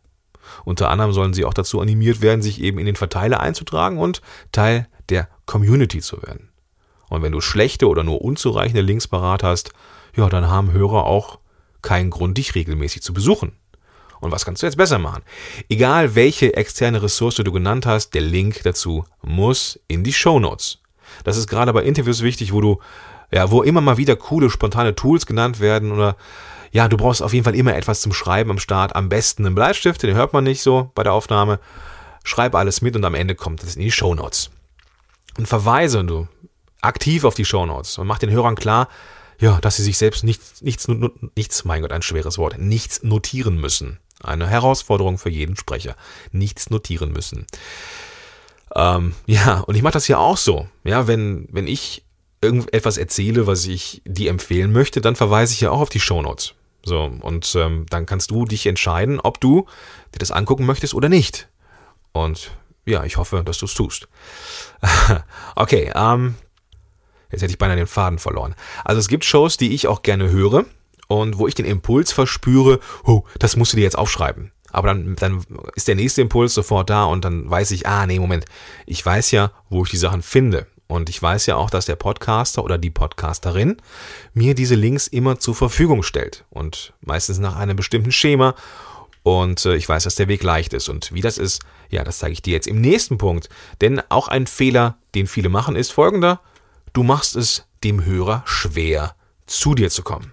Unter 0.64 0.90
anderem 0.90 1.12
sollen 1.12 1.34
sie 1.34 1.44
auch 1.44 1.54
dazu 1.54 1.80
animiert 1.80 2.20
werden, 2.20 2.42
sich 2.42 2.60
eben 2.60 2.78
in 2.78 2.86
den 2.86 2.96
Verteiler 2.96 3.40
einzutragen 3.40 3.98
und 3.98 4.22
Teil 4.52 4.88
der 5.08 5.28
Community 5.46 6.00
zu 6.00 6.22
werden. 6.22 6.50
Und 7.08 7.22
wenn 7.22 7.32
du 7.32 7.40
schlechte 7.40 7.88
oder 7.88 8.04
nur 8.04 8.22
unzureichende 8.22 8.82
Links 8.82 9.08
parat 9.08 9.42
hast, 9.42 9.72
ja, 10.16 10.28
dann 10.28 10.48
haben 10.48 10.72
Hörer 10.72 11.04
auch 11.04 11.38
keinen 11.82 12.10
Grund, 12.10 12.38
dich 12.38 12.54
regelmäßig 12.54 13.02
zu 13.02 13.12
besuchen. 13.12 13.52
Und 14.20 14.32
was 14.32 14.44
kannst 14.44 14.62
du 14.62 14.66
jetzt 14.66 14.76
besser 14.76 14.98
machen? 14.98 15.22
Egal 15.68 16.14
welche 16.14 16.54
externe 16.54 17.02
Ressource 17.02 17.36
du 17.36 17.52
genannt 17.52 17.86
hast, 17.86 18.14
der 18.14 18.22
Link 18.22 18.62
dazu 18.64 19.04
muss 19.22 19.78
in 19.88 20.04
die 20.04 20.12
Show 20.12 20.38
Notes. 20.38 20.78
Das 21.24 21.36
ist 21.36 21.48
gerade 21.48 21.72
bei 21.72 21.82
Interviews 21.82 22.22
wichtig, 22.22 22.52
wo 22.52 22.60
du, 22.60 22.80
ja, 23.30 23.50
wo 23.50 23.62
immer 23.62 23.80
mal 23.80 23.96
wieder 23.96 24.16
coole, 24.16 24.50
spontane 24.50 24.94
Tools 24.94 25.26
genannt 25.26 25.60
werden 25.60 25.92
oder 25.92 26.16
ja, 26.70 26.88
du 26.88 26.96
brauchst 26.96 27.22
auf 27.22 27.32
jeden 27.32 27.44
Fall 27.44 27.54
immer 27.54 27.74
etwas 27.74 28.00
zum 28.00 28.12
Schreiben 28.12 28.50
am 28.50 28.58
Start. 28.58 28.94
Am 28.94 29.08
besten 29.08 29.46
einen 29.46 29.54
Bleistift, 29.54 30.02
den 30.02 30.14
hört 30.14 30.32
man 30.32 30.44
nicht 30.44 30.62
so 30.62 30.90
bei 30.94 31.02
der 31.02 31.12
Aufnahme. 31.14 31.60
Schreib 32.24 32.54
alles 32.54 32.82
mit 32.82 32.94
und 32.94 33.04
am 33.04 33.14
Ende 33.14 33.34
kommt 33.34 33.62
es 33.62 33.76
in 33.76 33.82
die 33.82 33.92
Show 33.92 34.14
Notes. 34.14 34.50
Und 35.38 35.46
verweise 35.46 36.04
du 36.04 36.28
aktiv 36.82 37.24
auf 37.24 37.34
die 37.34 37.44
Show 37.44 37.64
Notes 37.64 37.96
und 37.98 38.06
mach 38.06 38.18
den 38.18 38.30
Hörern 38.30 38.54
klar, 38.54 38.88
ja, 39.40 39.60
dass 39.60 39.76
sie 39.76 39.84
sich 39.84 39.96
selbst 39.98 40.24
nichts, 40.24 40.62
nichts, 40.62 40.88
nichts, 41.36 41.64
mein 41.64 41.82
Gott, 41.82 41.92
ein 41.92 42.02
schweres 42.02 42.38
Wort, 42.38 42.58
nichts 42.58 43.02
notieren 43.02 43.60
müssen. 43.60 43.98
Eine 44.22 44.48
Herausforderung 44.48 45.18
für 45.18 45.30
jeden 45.30 45.56
Sprecher. 45.56 45.96
Nichts 46.32 46.70
notieren 46.70 47.12
müssen. 47.12 47.46
Ähm, 48.74 49.14
ja, 49.26 49.60
und 49.60 49.74
ich 49.74 49.82
mache 49.82 49.94
das 49.94 50.08
ja 50.08 50.18
auch 50.18 50.36
so. 50.36 50.68
Ja, 50.84 51.06
wenn, 51.06 51.48
wenn 51.50 51.66
ich 51.66 52.04
irgendetwas 52.40 52.98
erzähle, 52.98 53.46
was 53.46 53.66
ich 53.66 54.02
dir 54.04 54.30
empfehlen 54.30 54.72
möchte, 54.72 55.00
dann 55.00 55.16
verweise 55.16 55.54
ich 55.54 55.60
ja 55.60 55.70
auch 55.70 55.80
auf 55.80 55.88
die 55.88 56.00
Shownotes. 56.00 56.54
So, 56.84 57.10
und 57.20 57.54
ähm, 57.56 57.86
dann 57.90 58.06
kannst 58.06 58.30
du 58.30 58.44
dich 58.44 58.66
entscheiden, 58.66 59.20
ob 59.20 59.40
du 59.40 59.66
dir 60.14 60.18
das 60.18 60.30
angucken 60.30 60.66
möchtest 60.66 60.94
oder 60.94 61.08
nicht. 61.08 61.48
Und 62.12 62.50
ja, 62.86 63.04
ich 63.04 63.16
hoffe, 63.16 63.42
dass 63.44 63.58
du 63.58 63.66
es 63.66 63.74
tust. 63.74 64.08
okay, 65.56 65.92
ähm, 65.94 66.36
jetzt 67.30 67.42
hätte 67.42 67.52
ich 67.52 67.58
beinahe 67.58 67.76
den 67.76 67.86
Faden 67.86 68.18
verloren. 68.18 68.54
Also 68.84 69.00
es 69.00 69.08
gibt 69.08 69.24
Shows, 69.24 69.56
die 69.56 69.74
ich 69.74 69.86
auch 69.86 70.02
gerne 70.02 70.30
höre 70.30 70.64
und 71.08 71.38
wo 71.38 71.48
ich 71.48 71.54
den 71.54 71.66
Impuls 71.66 72.12
verspüre, 72.12 72.78
oh, 73.04 73.24
das 73.38 73.56
musst 73.56 73.72
du 73.72 73.76
dir 73.76 73.82
jetzt 73.82 73.98
aufschreiben. 73.98 74.52
Aber 74.70 74.88
dann, 74.88 75.16
dann 75.16 75.44
ist 75.74 75.88
der 75.88 75.94
nächste 75.94 76.20
Impuls 76.20 76.54
sofort 76.54 76.90
da 76.90 77.04
und 77.04 77.24
dann 77.24 77.50
weiß 77.50 77.70
ich, 77.70 77.86
ah, 77.86 78.06
nee, 78.06 78.18
Moment, 78.18 78.44
ich 78.86 79.04
weiß 79.04 79.30
ja, 79.30 79.50
wo 79.70 79.84
ich 79.84 79.90
die 79.90 79.96
Sachen 79.96 80.22
finde. 80.22 80.66
Und 80.86 81.10
ich 81.10 81.20
weiß 81.20 81.46
ja 81.46 81.56
auch, 81.56 81.68
dass 81.70 81.84
der 81.84 81.96
Podcaster 81.96 82.64
oder 82.64 82.78
die 82.78 82.90
Podcasterin 82.90 83.76
mir 84.32 84.54
diese 84.54 84.74
Links 84.74 85.06
immer 85.06 85.38
zur 85.38 85.54
Verfügung 85.54 86.02
stellt. 86.02 86.44
Und 86.50 86.94
meistens 87.02 87.38
nach 87.38 87.56
einem 87.56 87.76
bestimmten 87.76 88.12
Schema. 88.12 88.54
Und 89.22 89.66
äh, 89.66 89.76
ich 89.76 89.86
weiß, 89.86 90.04
dass 90.04 90.14
der 90.14 90.28
Weg 90.28 90.42
leicht 90.42 90.72
ist. 90.72 90.88
Und 90.88 91.12
wie 91.12 91.20
das 91.20 91.36
ist, 91.36 91.62
ja, 91.90 92.04
das 92.04 92.18
zeige 92.18 92.32
ich 92.32 92.42
dir 92.42 92.54
jetzt 92.54 92.66
im 92.66 92.80
nächsten 92.80 93.18
Punkt. 93.18 93.50
Denn 93.82 94.00
auch 94.08 94.28
ein 94.28 94.46
Fehler, 94.46 94.96
den 95.14 95.26
viele 95.26 95.50
machen, 95.50 95.76
ist 95.76 95.92
folgender. 95.92 96.40
Du 96.94 97.02
machst 97.02 97.36
es 97.36 97.66
dem 97.84 98.06
Hörer 98.06 98.42
schwer, 98.46 99.14
zu 99.46 99.74
dir 99.74 99.90
zu 99.90 100.02
kommen. 100.02 100.32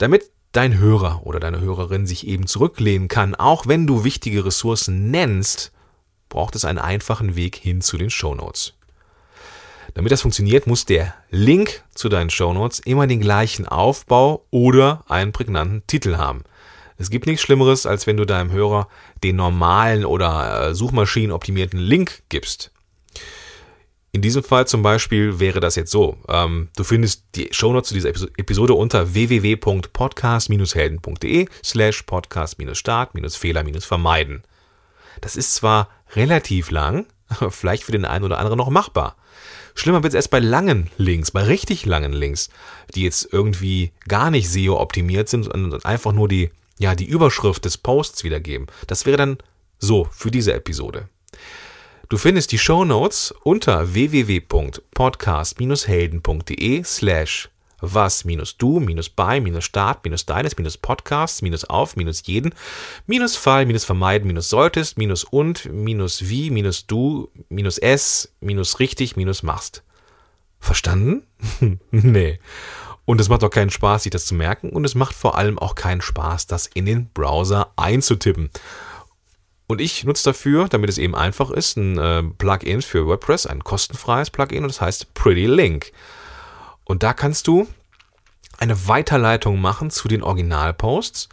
Damit 0.00 0.30
dein 0.52 0.78
Hörer 0.78 1.26
oder 1.26 1.40
deine 1.40 1.60
Hörerin 1.60 2.06
sich 2.06 2.26
eben 2.26 2.46
zurücklehnen 2.46 3.08
kann, 3.08 3.34
auch 3.34 3.66
wenn 3.66 3.86
du 3.86 4.02
wichtige 4.02 4.46
Ressourcen 4.46 5.10
nennst, 5.10 5.72
braucht 6.30 6.56
es 6.56 6.64
einen 6.64 6.78
einfachen 6.78 7.36
Weg 7.36 7.56
hin 7.56 7.82
zu 7.82 7.98
den 7.98 8.08
Shownotes. 8.08 8.72
Damit 9.92 10.10
das 10.10 10.22
funktioniert, 10.22 10.66
muss 10.66 10.86
der 10.86 11.12
Link 11.28 11.84
zu 11.94 12.08
deinen 12.08 12.30
Shownotes 12.30 12.78
immer 12.78 13.06
den 13.06 13.20
gleichen 13.20 13.68
Aufbau 13.68 14.46
oder 14.50 15.04
einen 15.06 15.32
prägnanten 15.32 15.86
Titel 15.86 16.16
haben. 16.16 16.44
Es 16.96 17.10
gibt 17.10 17.26
nichts 17.26 17.42
Schlimmeres, 17.42 17.84
als 17.84 18.06
wenn 18.06 18.16
du 18.16 18.24
deinem 18.24 18.52
Hörer 18.52 18.88
den 19.22 19.36
normalen 19.36 20.06
oder 20.06 20.68
äh, 20.68 20.74
suchmaschinenoptimierten 20.74 21.78
Link 21.78 22.22
gibst. 22.30 22.70
In 24.12 24.22
diesem 24.22 24.42
Fall 24.42 24.66
zum 24.66 24.82
Beispiel 24.82 25.38
wäre 25.38 25.60
das 25.60 25.76
jetzt 25.76 25.92
so. 25.92 26.16
Ähm, 26.28 26.70
du 26.76 26.82
findest 26.82 27.22
die 27.36 27.48
Shownotes 27.52 27.90
zu 27.90 27.94
dieser 27.94 28.08
Episode 28.08 28.74
unter 28.74 29.14
www.podcast-helden.de 29.14 31.46
slash 31.62 32.02
podcast-start-fehler-vermeiden. 32.02 34.42
Das 35.20 35.36
ist 35.36 35.54
zwar 35.54 35.88
relativ 36.16 36.72
lang, 36.72 37.06
vielleicht 37.50 37.84
für 37.84 37.92
den 37.92 38.04
einen 38.04 38.24
oder 38.24 38.38
anderen 38.38 38.58
noch 38.58 38.70
machbar. 38.70 39.14
Schlimmer 39.74 40.02
wird 40.02 40.12
es 40.12 40.16
erst 40.16 40.30
bei 40.30 40.40
langen 40.40 40.90
Links, 40.96 41.30
bei 41.30 41.44
richtig 41.44 41.86
langen 41.86 42.12
Links, 42.12 42.48
die 42.96 43.04
jetzt 43.04 43.32
irgendwie 43.32 43.92
gar 44.08 44.32
nicht 44.32 44.50
SEO-optimiert 44.50 45.28
sind 45.28 45.46
und 45.46 45.86
einfach 45.86 46.10
nur 46.12 46.26
die, 46.26 46.50
ja, 46.78 46.96
die 46.96 47.06
Überschrift 47.06 47.64
des 47.64 47.78
Posts 47.78 48.24
wiedergeben. 48.24 48.66
Das 48.88 49.06
wäre 49.06 49.16
dann 49.16 49.38
so 49.78 50.08
für 50.10 50.32
diese 50.32 50.52
Episode. 50.52 51.08
Du 52.10 52.18
findest 52.18 52.50
die 52.50 52.58
Show 52.58 52.84
Notes 52.84 53.32
unter 53.44 53.94
www.podcast-helden.de 53.94 56.82
slash 56.82 57.48
was 57.80 58.24
minus 58.24 58.56
du 58.56 58.80
minus 58.80 59.08
bei 59.08 59.40
minus 59.40 59.66
Start 59.66 60.02
minus 60.02 60.26
deines 60.26 60.56
minus 60.56 60.76
Podcasts 60.76 61.40
minus 61.40 61.66
auf 61.66 61.94
minus 61.94 62.26
jeden 62.26 62.52
minus 63.06 63.36
Fall 63.36 63.64
minus 63.64 63.84
vermeiden 63.84 64.26
minus 64.26 64.50
solltest 64.50 64.98
minus 64.98 65.22
und 65.22 65.72
minus 65.72 66.28
wie 66.28 66.50
minus 66.50 66.88
du 66.88 67.30
minus 67.48 67.78
es 67.78 68.34
minus 68.40 68.80
richtig 68.80 69.14
minus 69.14 69.44
machst. 69.44 69.84
Verstanden? 70.58 71.22
nee. 71.92 72.40
Und 73.04 73.20
es 73.20 73.28
macht 73.28 73.44
auch 73.44 73.50
keinen 73.50 73.70
Spaß, 73.70 74.02
sich 74.02 74.10
das 74.10 74.26
zu 74.26 74.34
merken 74.34 74.70
und 74.70 74.84
es 74.84 74.96
macht 74.96 75.14
vor 75.14 75.38
allem 75.38 75.60
auch 75.60 75.76
keinen 75.76 76.00
Spaß, 76.00 76.48
das 76.48 76.66
in 76.66 76.86
den 76.86 77.08
Browser 77.14 77.70
einzutippen. 77.76 78.50
Und 79.70 79.80
ich 79.80 80.02
nutze 80.02 80.24
dafür, 80.24 80.66
damit 80.68 80.90
es 80.90 80.98
eben 80.98 81.14
einfach 81.14 81.52
ist, 81.52 81.76
ein 81.76 81.96
äh, 81.96 82.24
Plugin 82.24 82.82
für 82.82 83.06
WordPress, 83.06 83.46
ein 83.46 83.62
kostenfreies 83.62 84.30
Plugin 84.30 84.64
und 84.64 84.68
das 84.68 84.80
heißt 84.80 85.14
Pretty 85.14 85.46
Link. 85.46 85.92
Und 86.82 87.04
da 87.04 87.12
kannst 87.12 87.46
du 87.46 87.68
eine 88.58 88.88
Weiterleitung 88.88 89.60
machen 89.60 89.90
zu 89.90 90.08
den 90.08 90.24
Originalposts. 90.24 91.28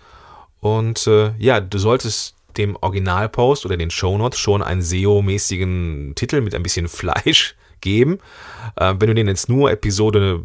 Und 0.59 1.07
äh, 1.07 1.31
ja, 1.39 1.59
du 1.59 1.79
solltest 1.79 2.35
dem 2.57 2.75
Originalpost 2.75 3.65
oder 3.65 3.75
den 3.75 3.89
Shownotes 3.89 4.37
schon 4.37 4.61
einen 4.61 4.83
SEO-mäßigen 4.83 6.13
Titel 6.13 6.41
mit 6.41 6.53
ein 6.53 6.61
bisschen 6.61 6.87
Fleisch 6.87 7.55
geben. 7.81 8.19
Äh, 8.75 8.93
wenn 8.99 9.07
du 9.07 9.15
den 9.15 9.27
jetzt 9.27 9.49
nur 9.49 9.71
Episode 9.71 10.43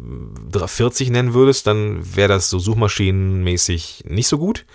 40 0.65 1.11
nennen 1.11 1.35
würdest, 1.35 1.67
dann 1.67 2.15
wäre 2.15 2.29
das 2.29 2.49
so 2.49 2.57
suchmaschinenmäßig 2.57 4.05
nicht 4.07 4.27
so 4.27 4.39
gut. 4.39 4.65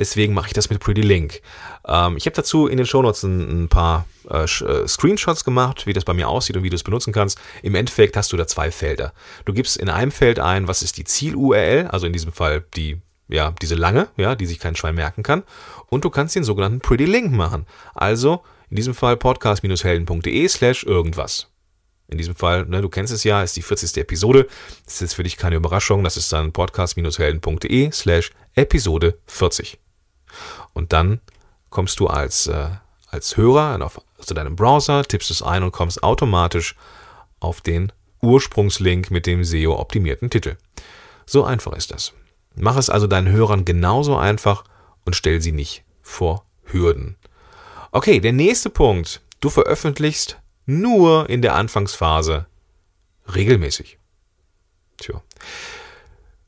Deswegen 0.00 0.34
mache 0.34 0.48
ich 0.48 0.52
das 0.54 0.70
mit 0.70 0.80
Pretty 0.80 1.02
Link. 1.02 1.42
Ähm, 1.86 2.16
ich 2.16 2.26
habe 2.26 2.34
dazu 2.34 2.66
in 2.66 2.78
den 2.78 2.86
Shownotes 2.86 3.22
ein, 3.22 3.64
ein 3.64 3.68
paar 3.68 4.06
äh, 4.28 4.44
äh, 4.44 4.88
Screenshots 4.88 5.44
gemacht, 5.44 5.86
wie 5.86 5.92
das 5.92 6.04
bei 6.04 6.14
mir 6.14 6.28
aussieht 6.28 6.56
und 6.56 6.62
wie 6.62 6.70
du 6.70 6.74
es 6.74 6.82
benutzen 6.82 7.12
kannst. 7.12 7.38
Im 7.62 7.74
Endeffekt 7.74 8.16
hast 8.16 8.32
du 8.32 8.36
da 8.36 8.46
zwei 8.46 8.70
Felder. 8.70 9.12
Du 9.44 9.52
gibst 9.52 9.76
in 9.76 9.90
einem 9.90 10.10
Feld 10.10 10.40
ein, 10.40 10.66
was 10.66 10.82
ist 10.82 10.96
die 10.96 11.04
Ziel-URL, 11.04 11.88
also 11.88 12.06
in 12.06 12.12
diesem 12.12 12.32
Fall 12.32 12.64
die 12.74 13.00
ja, 13.28 13.54
diese 13.62 13.76
lange, 13.76 14.08
ja, 14.16 14.34
die 14.34 14.46
sich 14.46 14.58
kein 14.58 14.74
Schwein 14.74 14.94
merken 14.94 15.22
kann. 15.22 15.44
Und 15.88 16.04
du 16.04 16.10
kannst 16.10 16.34
den 16.34 16.44
sogenannten 16.44 16.80
Pretty 16.80 17.04
Link 17.04 17.32
machen. 17.32 17.66
Also 17.94 18.42
in 18.70 18.76
diesem 18.76 18.94
Fall 18.94 19.16
podcast-helden.de 19.16 20.48
slash 20.48 20.84
irgendwas. 20.84 21.48
In 22.08 22.18
diesem 22.18 22.34
Fall, 22.34 22.66
ne, 22.66 22.82
du 22.82 22.88
kennst 22.88 23.12
es 23.12 23.22
ja, 23.22 23.42
ist 23.42 23.56
die 23.56 23.62
40. 23.62 23.98
Episode. 23.98 24.48
Das 24.84 24.94
ist 24.94 25.00
jetzt 25.00 25.14
für 25.14 25.22
dich 25.22 25.36
keine 25.36 25.56
Überraschung. 25.56 26.02
Das 26.02 26.16
ist 26.16 26.32
dann 26.32 26.52
podcast-helden.de 26.52 27.92
slash 27.92 28.32
Episode 28.54 29.18
40. 29.26 29.79
Und 30.72 30.92
dann 30.92 31.20
kommst 31.70 32.00
du 32.00 32.06
als, 32.06 32.46
äh, 32.46 32.68
als 33.08 33.36
Hörer 33.36 33.84
auf, 33.84 34.00
zu 34.18 34.34
deinem 34.34 34.56
Browser, 34.56 35.04
tippst 35.04 35.30
es 35.30 35.42
ein 35.42 35.62
und 35.62 35.72
kommst 35.72 36.02
automatisch 36.02 36.76
auf 37.40 37.60
den 37.60 37.92
Ursprungslink 38.22 39.10
mit 39.10 39.26
dem 39.26 39.44
SEO-optimierten 39.44 40.30
Titel. 40.30 40.56
So 41.26 41.44
einfach 41.44 41.72
ist 41.72 41.90
das. 41.90 42.12
Mach 42.54 42.76
es 42.76 42.90
also 42.90 43.06
deinen 43.06 43.28
Hörern 43.28 43.64
genauso 43.64 44.16
einfach 44.16 44.64
und 45.04 45.16
stell 45.16 45.40
sie 45.40 45.52
nicht 45.52 45.84
vor 46.02 46.44
Hürden. 46.64 47.16
Okay, 47.92 48.20
der 48.20 48.32
nächste 48.32 48.70
Punkt. 48.70 49.20
Du 49.40 49.48
veröffentlichst 49.48 50.38
nur 50.66 51.30
in 51.30 51.40
der 51.40 51.54
Anfangsphase 51.54 52.46
regelmäßig. 53.34 53.98
Tja. 54.98 55.22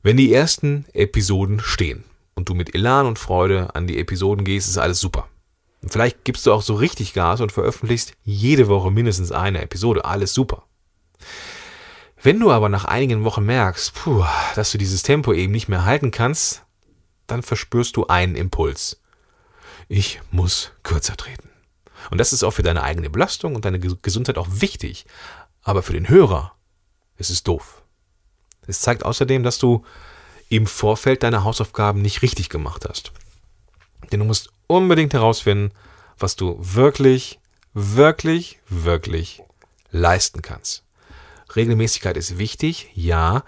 Wenn 0.03 0.17
die 0.17 0.33
ersten 0.33 0.85
Episoden 0.93 1.59
stehen, 1.59 2.03
und 2.35 2.49
du 2.49 2.53
mit 2.53 2.73
Elan 2.73 3.05
und 3.05 3.19
Freude 3.19 3.75
an 3.75 3.87
die 3.87 3.99
Episoden 3.99 4.45
gehst, 4.45 4.67
ist 4.69 4.77
alles 4.77 4.99
super. 4.99 5.27
Und 5.81 5.91
vielleicht 5.91 6.23
gibst 6.23 6.45
du 6.45 6.53
auch 6.53 6.61
so 6.61 6.75
richtig 6.75 7.13
Gas 7.13 7.41
und 7.41 7.51
veröffentlichst 7.51 8.13
jede 8.23 8.67
Woche 8.67 8.89
mindestens 8.89 9.31
eine 9.31 9.61
Episode. 9.61 10.05
Alles 10.05 10.33
super. 10.33 10.63
Wenn 12.21 12.39
du 12.39 12.51
aber 12.51 12.69
nach 12.69 12.85
einigen 12.85 13.25
Wochen 13.25 13.43
merkst, 13.43 13.93
puh, 13.93 14.23
dass 14.55 14.71
du 14.71 14.77
dieses 14.77 15.03
Tempo 15.03 15.33
eben 15.33 15.51
nicht 15.51 15.67
mehr 15.67 15.83
halten 15.83 16.11
kannst, 16.11 16.63
dann 17.27 17.43
verspürst 17.43 17.97
du 17.97 18.07
einen 18.07 18.35
Impuls. 18.35 19.01
Ich 19.89 20.21
muss 20.31 20.71
kürzer 20.83 21.17
treten. 21.17 21.49
Und 22.11 22.17
das 22.17 22.31
ist 22.31 22.43
auch 22.43 22.51
für 22.51 22.63
deine 22.63 22.83
eigene 22.83 23.09
Belastung 23.09 23.55
und 23.55 23.65
deine 23.65 23.79
Gesundheit 23.79 24.37
auch 24.37 24.47
wichtig. 24.49 25.05
Aber 25.63 25.83
für 25.83 25.93
den 25.93 26.07
Hörer 26.07 26.53
ist 27.17 27.29
es 27.29 27.43
doof. 27.43 27.83
Es 28.67 28.79
zeigt 28.79 29.03
außerdem, 29.03 29.43
dass 29.43 29.57
du 29.57 29.83
im 30.55 30.67
Vorfeld 30.67 31.23
deine 31.23 31.43
Hausaufgaben 31.43 32.01
nicht 32.01 32.21
richtig 32.21 32.49
gemacht 32.49 32.85
hast. 32.87 33.11
Denn 34.11 34.19
du 34.19 34.25
musst 34.25 34.49
unbedingt 34.67 35.13
herausfinden, 35.13 35.71
was 36.19 36.35
du 36.35 36.57
wirklich, 36.59 37.39
wirklich, 37.73 38.59
wirklich 38.69 39.41
leisten 39.89 40.43
kannst. 40.43 40.83
Regelmäßigkeit 41.55 42.17
ist 42.17 42.37
wichtig, 42.37 42.89
ja. 42.93 43.43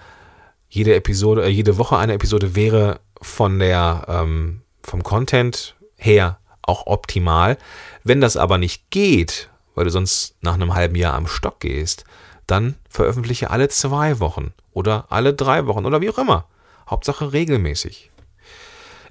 Jede 0.67 0.95
Episode, 0.95 1.45
äh, 1.45 1.49
jede 1.49 1.77
Woche 1.77 1.97
eine 1.97 2.13
Episode 2.13 2.55
wäre 2.55 2.99
von 3.21 3.59
der, 3.59 4.05
ähm, 4.07 4.61
vom 4.83 5.03
Content 5.03 5.75
her 5.97 6.39
auch 6.63 6.87
optimal. 6.87 7.57
Wenn 8.03 8.19
das 8.19 8.35
aber 8.35 8.57
nicht 8.57 8.89
geht, 8.89 9.49
weil 9.75 9.85
du 9.85 9.91
sonst 9.91 10.35
nach 10.41 10.55
einem 10.55 10.73
halben 10.73 10.95
Jahr 10.95 11.13
am 11.13 11.27
Stock 11.27 11.59
gehst, 11.59 12.03
dann 12.47 12.75
veröffentliche 12.89 13.51
alle 13.51 13.69
zwei 13.69 14.19
Wochen 14.19 14.53
oder 14.73 15.05
alle 15.09 15.33
drei 15.33 15.67
Wochen 15.67 15.85
oder 15.85 16.01
wie 16.01 16.09
auch 16.09 16.17
immer. 16.17 16.47
Hauptsache 16.89 17.33
regelmäßig. 17.33 18.11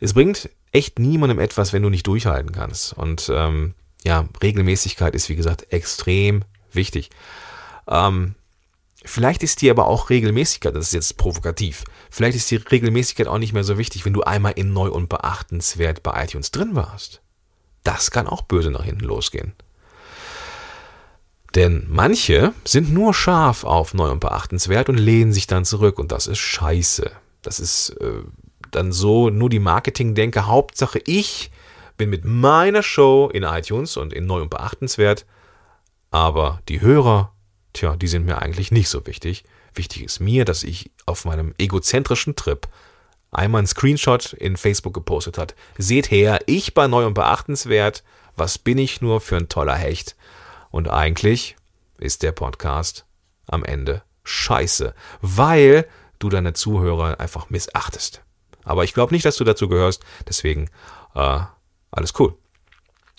Es 0.01 0.15
bringt 0.15 0.51
echt 0.73 0.99
niemandem 0.99 1.39
etwas, 1.39 1.73
wenn 1.73 1.83
du 1.83 1.91
nicht 1.91 2.07
durchhalten 2.07 2.53
kannst. 2.53 2.93
Und 2.93 3.31
ähm, 3.33 3.75
ja, 4.05 4.29
Regelmäßigkeit 4.43 5.15
ist, 5.15 5.29
wie 5.29 5.37
gesagt, 5.37 5.73
extrem 5.73 6.45
wichtig. 6.73 7.11
Ähm, 7.89 8.35
vielleicht 9.05 9.43
ist 9.43 9.63
dir 9.63 9.71
aber 9.71 9.87
auch 9.87 10.11
Regelmäßigkeit, 10.11 10.75
das 10.75 10.89
ist 10.89 10.93
jetzt 10.93 11.17
provokativ, 11.17 11.85
vielleicht 12.11 12.37
ist 12.37 12.51
die 12.51 12.57
Regelmäßigkeit 12.57 13.29
auch 13.29 13.39
nicht 13.39 13.53
mehr 13.53 13.65
so 13.65 13.79
wichtig, 13.79 14.05
wenn 14.05 14.13
du 14.13 14.23
einmal 14.23 14.53
in 14.53 14.73
neu 14.73 14.91
und 14.91 15.09
beachtenswert 15.09 16.03
bei 16.03 16.25
iTunes 16.25 16.51
drin 16.51 16.75
warst. 16.75 17.21
Das 17.83 18.11
kann 18.11 18.27
auch 18.27 18.43
böse 18.43 18.71
nach 18.71 18.85
hinten 18.85 19.05
losgehen. 19.05 19.53
Denn 21.55 21.87
manche 21.89 22.53
sind 22.65 22.93
nur 22.93 23.15
scharf 23.15 23.63
auf 23.63 23.95
neu 23.95 24.11
und 24.11 24.21
beachtenswert 24.21 24.89
und 24.89 24.99
lehnen 24.99 25.33
sich 25.33 25.47
dann 25.47 25.65
zurück 25.65 25.99
und 25.99 26.11
das 26.11 26.27
ist 26.27 26.39
scheiße. 26.39 27.13
Das 27.45 27.61
ist, 27.61 27.91
äh, 28.01 28.23
dann 28.71 28.93
so 28.93 29.31
nur 29.31 29.51
die 29.51 29.61
Marketing 29.61 30.15
denke. 30.15 30.47
Hauptsache 30.47 31.01
ich 31.07 31.51
bin 31.97 32.11
mit 32.11 32.25
meiner 32.25 32.83
Show 32.83 33.31
in 33.33 33.45
iTunes 33.45 33.97
und 33.97 34.13
in 34.13 34.27
Neu 34.27 34.43
und 34.43 34.51
Beachtenswert. 34.51 35.25
Aber 36.11 36.61
die 36.69 36.81
Hörer, 36.81 37.33
tja, 37.73 37.97
die 37.97 38.09
sind 38.09 38.27
mir 38.27 38.43
eigentlich 38.43 38.73
nicht 38.73 38.89
so 38.89 39.07
wichtig. 39.07 39.45
Wichtig 39.75 40.05
ist 40.05 40.21
mir, 40.21 40.45
dass 40.45 40.63
ich 40.63 40.91
auf 41.07 41.25
meinem 41.25 41.55
egozentrischen 41.59 42.37
Trip 42.37 42.69
einmal 43.31 43.61
einen 43.61 43.67
Screenshot 43.67 44.33
in 44.33 44.57
Facebook 44.57 44.95
gepostet 44.95 45.39
hat. 45.39 45.55
Seht 45.77 46.11
her, 46.11 46.41
ich 46.47 46.75
bei 46.75 46.87
Neu 46.87 47.07
und 47.07 47.15
Beachtenswert. 47.15 48.03
Was 48.37 48.59
bin 48.59 48.79
ich 48.79 49.01
nur 49.01 49.21
für 49.21 49.37
ein 49.37 49.49
toller 49.49 49.75
Hecht? 49.75 50.17
Und 50.71 50.89
eigentlich 50.89 51.57
ist 51.99 52.23
der 52.23 52.33
Podcast 52.33 53.07
am 53.47 53.65
Ende 53.65 54.03
scheiße, 54.25 54.95
weil 55.21 55.87
du 56.25 56.29
deine 56.31 56.53
Zuhörer 56.53 57.21
einfach 57.21 57.51
missachtest. 57.51 58.23
Aber 58.65 58.85
ich 58.85 58.95
glaube 58.95 59.15
nicht, 59.15 59.25
dass 59.25 59.37
du 59.37 59.45
dazu 59.45 59.69
gehörst, 59.69 60.03
deswegen 60.29 60.69
äh, 61.15 61.41
alles 61.91 62.13
cool. 62.19 62.35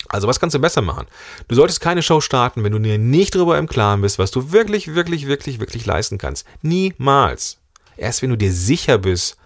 Also 0.08 0.28
was 0.28 0.38
kannst 0.38 0.54
du 0.54 0.60
besser 0.60 0.82
machen? 0.82 1.06
Du 1.48 1.54
solltest 1.54 1.80
keine 1.80 2.02
Show 2.02 2.20
starten, 2.20 2.62
wenn 2.62 2.72
du 2.72 2.78
dir 2.78 2.98
nicht 2.98 3.34
darüber 3.34 3.58
im 3.58 3.68
Klaren 3.68 4.02
bist, 4.02 4.18
was 4.18 4.30
du 4.30 4.52
wirklich, 4.52 4.94
wirklich, 4.94 5.26
wirklich, 5.26 5.58
wirklich 5.58 5.86
leisten 5.86 6.18
kannst. 6.18 6.46
Niemals. 6.62 7.58
Erst 7.96 8.22
wenn 8.22 8.30
du 8.30 8.36
dir 8.36 8.52
sicher 8.52 8.98
bist, 8.98 9.36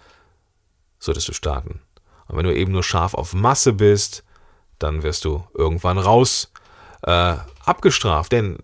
solltest 0.99 1.27
du 1.27 1.33
starten. 1.33 1.81
Und 2.27 2.37
wenn 2.37 2.45
du 2.45 2.55
eben 2.55 2.71
nur 2.71 2.83
scharf 2.83 3.13
auf 3.13 3.33
Masse 3.33 3.73
bist, 3.73 4.23
dann 4.77 5.03
wirst 5.03 5.25
du 5.25 5.43
irgendwann 5.53 5.97
raus 5.97 6.51
äh, 7.03 7.35
abgestraft. 7.65 8.31
Denn 8.31 8.57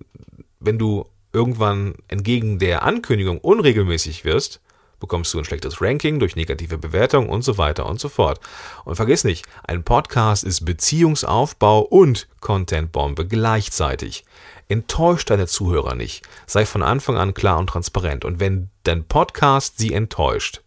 wenn 0.60 0.77
du 0.77 1.10
irgendwann 1.33 1.95
entgegen 2.07 2.60
der 2.60 2.83
Ankündigung 2.83 3.39
unregelmäßig 3.39 4.23
wirst, 4.23 4.62
bekommst 4.99 5.33
du 5.33 5.39
ein 5.39 5.45
schlechtes 5.45 5.81
Ranking 5.81 6.19
durch 6.19 6.36
negative 6.36 6.77
Bewertungen 6.77 7.29
und 7.29 7.43
so 7.43 7.57
weiter 7.57 7.86
und 7.86 7.99
so 7.99 8.10
fort. 8.10 8.39
Und 8.86 8.95
vergiss 8.95 9.23
nicht, 9.23 9.45
ein 9.63 9.83
Podcast 9.83 10.43
ist 10.43 10.65
Beziehungsaufbau 10.65 11.81
und 11.81 12.27
Contentbombe 12.41 13.27
gleichzeitig. 13.27 14.25
Enttäusch 14.69 15.25
deine 15.25 15.47
Zuhörer 15.47 15.95
nicht. 15.95 16.27
Sei 16.45 16.65
von 16.65 16.83
Anfang 16.83 17.17
an 17.17 17.33
klar 17.33 17.57
und 17.57 17.67
transparent. 17.67 18.25
Und 18.25 18.39
wenn 18.39 18.69
dein 18.83 19.05
Podcast 19.05 19.77
sie 19.77 19.93
enttäuscht, 19.93 20.62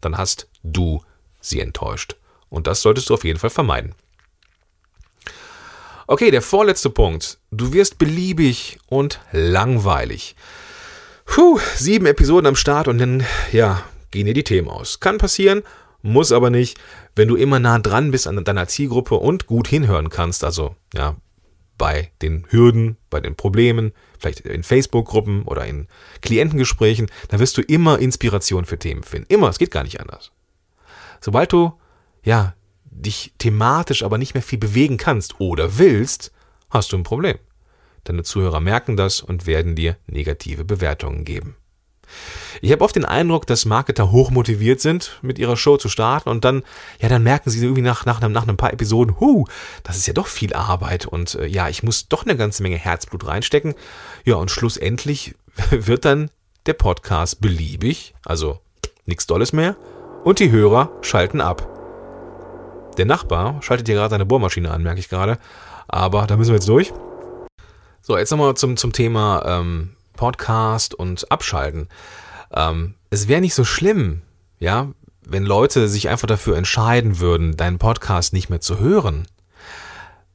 dann 0.00 0.18
hast 0.18 0.48
du 0.62 1.02
sie 1.40 1.60
enttäuscht. 1.60 2.16
Und 2.50 2.66
das 2.66 2.82
solltest 2.82 3.08
du 3.08 3.14
auf 3.14 3.24
jeden 3.24 3.38
Fall 3.38 3.50
vermeiden. 3.50 3.94
Okay, 6.06 6.30
der 6.30 6.42
vorletzte 6.42 6.90
Punkt. 6.90 7.38
Du 7.50 7.72
wirst 7.72 7.98
beliebig 7.98 8.78
und 8.86 9.20
langweilig. 9.32 10.36
Puh, 11.26 11.60
sieben 11.74 12.06
Episoden 12.06 12.46
am 12.46 12.56
Start 12.56 12.88
und 12.88 12.98
dann, 12.98 13.24
ja, 13.52 13.82
gehen 14.10 14.26
dir 14.26 14.34
die 14.34 14.44
Themen 14.44 14.68
aus. 14.68 15.00
Kann 15.00 15.18
passieren, 15.18 15.62
muss 16.00 16.32
aber 16.32 16.50
nicht. 16.50 16.78
Wenn 17.14 17.28
du 17.28 17.36
immer 17.36 17.58
nah 17.58 17.78
dran 17.78 18.10
bist 18.10 18.26
an 18.26 18.42
deiner 18.42 18.68
Zielgruppe 18.68 19.16
und 19.16 19.46
gut 19.46 19.68
hinhören 19.68 20.08
kannst, 20.08 20.44
also, 20.44 20.76
ja, 20.94 21.16
bei 21.78 22.10
den 22.22 22.46
Hürden, 22.48 22.96
bei 23.10 23.20
den 23.20 23.36
Problemen, 23.36 23.92
vielleicht 24.18 24.40
in 24.40 24.62
Facebook-Gruppen 24.62 25.42
oder 25.42 25.66
in 25.66 25.88
Klientengesprächen, 26.22 27.10
dann 27.28 27.40
wirst 27.40 27.58
du 27.58 27.62
immer 27.62 27.98
Inspiration 27.98 28.64
für 28.64 28.78
Themen 28.78 29.02
finden. 29.02 29.32
Immer, 29.32 29.48
es 29.48 29.58
geht 29.58 29.70
gar 29.70 29.84
nicht 29.84 30.00
anders. 30.00 30.32
Sobald 31.20 31.52
du, 31.52 31.78
ja, 32.22 32.54
dich 32.84 33.34
thematisch 33.38 34.02
aber 34.02 34.16
nicht 34.16 34.34
mehr 34.34 34.42
viel 34.42 34.58
bewegen 34.58 34.96
kannst 34.96 35.38
oder 35.38 35.78
willst, 35.78 36.32
hast 36.70 36.92
du 36.92 36.96
ein 36.96 37.02
Problem. 37.02 37.38
Deine 38.06 38.22
Zuhörer 38.22 38.60
merken 38.60 38.96
das 38.96 39.20
und 39.20 39.46
werden 39.46 39.74
dir 39.74 39.96
negative 40.06 40.64
Bewertungen 40.64 41.24
geben. 41.24 41.56
Ich 42.62 42.70
habe 42.70 42.84
oft 42.84 42.94
den 42.94 43.04
Eindruck, 43.04 43.48
dass 43.48 43.64
Marketer 43.64 44.12
hochmotiviert 44.12 44.80
sind, 44.80 45.18
mit 45.22 45.40
ihrer 45.40 45.56
Show 45.56 45.76
zu 45.76 45.88
starten 45.88 46.28
und 46.28 46.44
dann, 46.44 46.62
ja, 47.00 47.08
dann 47.08 47.24
merken 47.24 47.50
sie 47.50 47.60
irgendwie 47.60 47.82
nach, 47.82 48.06
nach, 48.06 48.20
nach 48.20 48.46
ein 48.46 48.56
paar 48.56 48.72
Episoden, 48.72 49.18
hu, 49.18 49.44
das 49.82 49.96
ist 49.96 50.06
ja 50.06 50.12
doch 50.12 50.28
viel 50.28 50.54
Arbeit 50.54 51.06
und 51.06 51.34
äh, 51.34 51.46
ja, 51.46 51.68
ich 51.68 51.82
muss 51.82 52.08
doch 52.08 52.24
eine 52.24 52.36
ganze 52.36 52.62
Menge 52.62 52.76
Herzblut 52.76 53.26
reinstecken. 53.26 53.74
Ja, 54.24 54.36
und 54.36 54.52
schlussendlich 54.52 55.34
wird 55.70 56.04
dann 56.04 56.30
der 56.66 56.74
Podcast 56.74 57.40
beliebig, 57.40 58.14
also 58.24 58.60
nichts 59.04 59.26
Dolles 59.26 59.52
mehr 59.52 59.76
und 60.24 60.38
die 60.38 60.50
Hörer 60.52 60.90
schalten 61.02 61.40
ab. 61.40 61.68
Der 62.98 63.04
Nachbar 63.04 63.60
schaltet 63.62 63.88
hier 63.88 63.96
gerade 63.96 64.10
seine 64.10 64.26
Bohrmaschine 64.26 64.70
an, 64.70 64.82
merke 64.82 65.00
ich 65.00 65.08
gerade. 65.08 65.38
Aber 65.88 66.26
da 66.26 66.36
müssen 66.36 66.50
wir 66.50 66.56
jetzt 66.56 66.68
durch. 66.68 66.92
So, 68.06 68.16
jetzt 68.16 68.30
nochmal 68.30 68.54
zum, 68.56 68.76
zum 68.76 68.92
Thema 68.92 69.42
ähm, 69.44 69.96
Podcast 70.12 70.94
und 70.94 71.28
Abschalten. 71.32 71.88
Ähm, 72.52 72.94
es 73.10 73.26
wäre 73.26 73.40
nicht 73.40 73.56
so 73.56 73.64
schlimm, 73.64 74.22
ja, 74.60 74.92
wenn 75.22 75.44
Leute 75.44 75.88
sich 75.88 76.08
einfach 76.08 76.28
dafür 76.28 76.56
entscheiden 76.56 77.18
würden, 77.18 77.56
deinen 77.56 77.80
Podcast 77.80 78.32
nicht 78.32 78.48
mehr 78.48 78.60
zu 78.60 78.78
hören. 78.78 79.26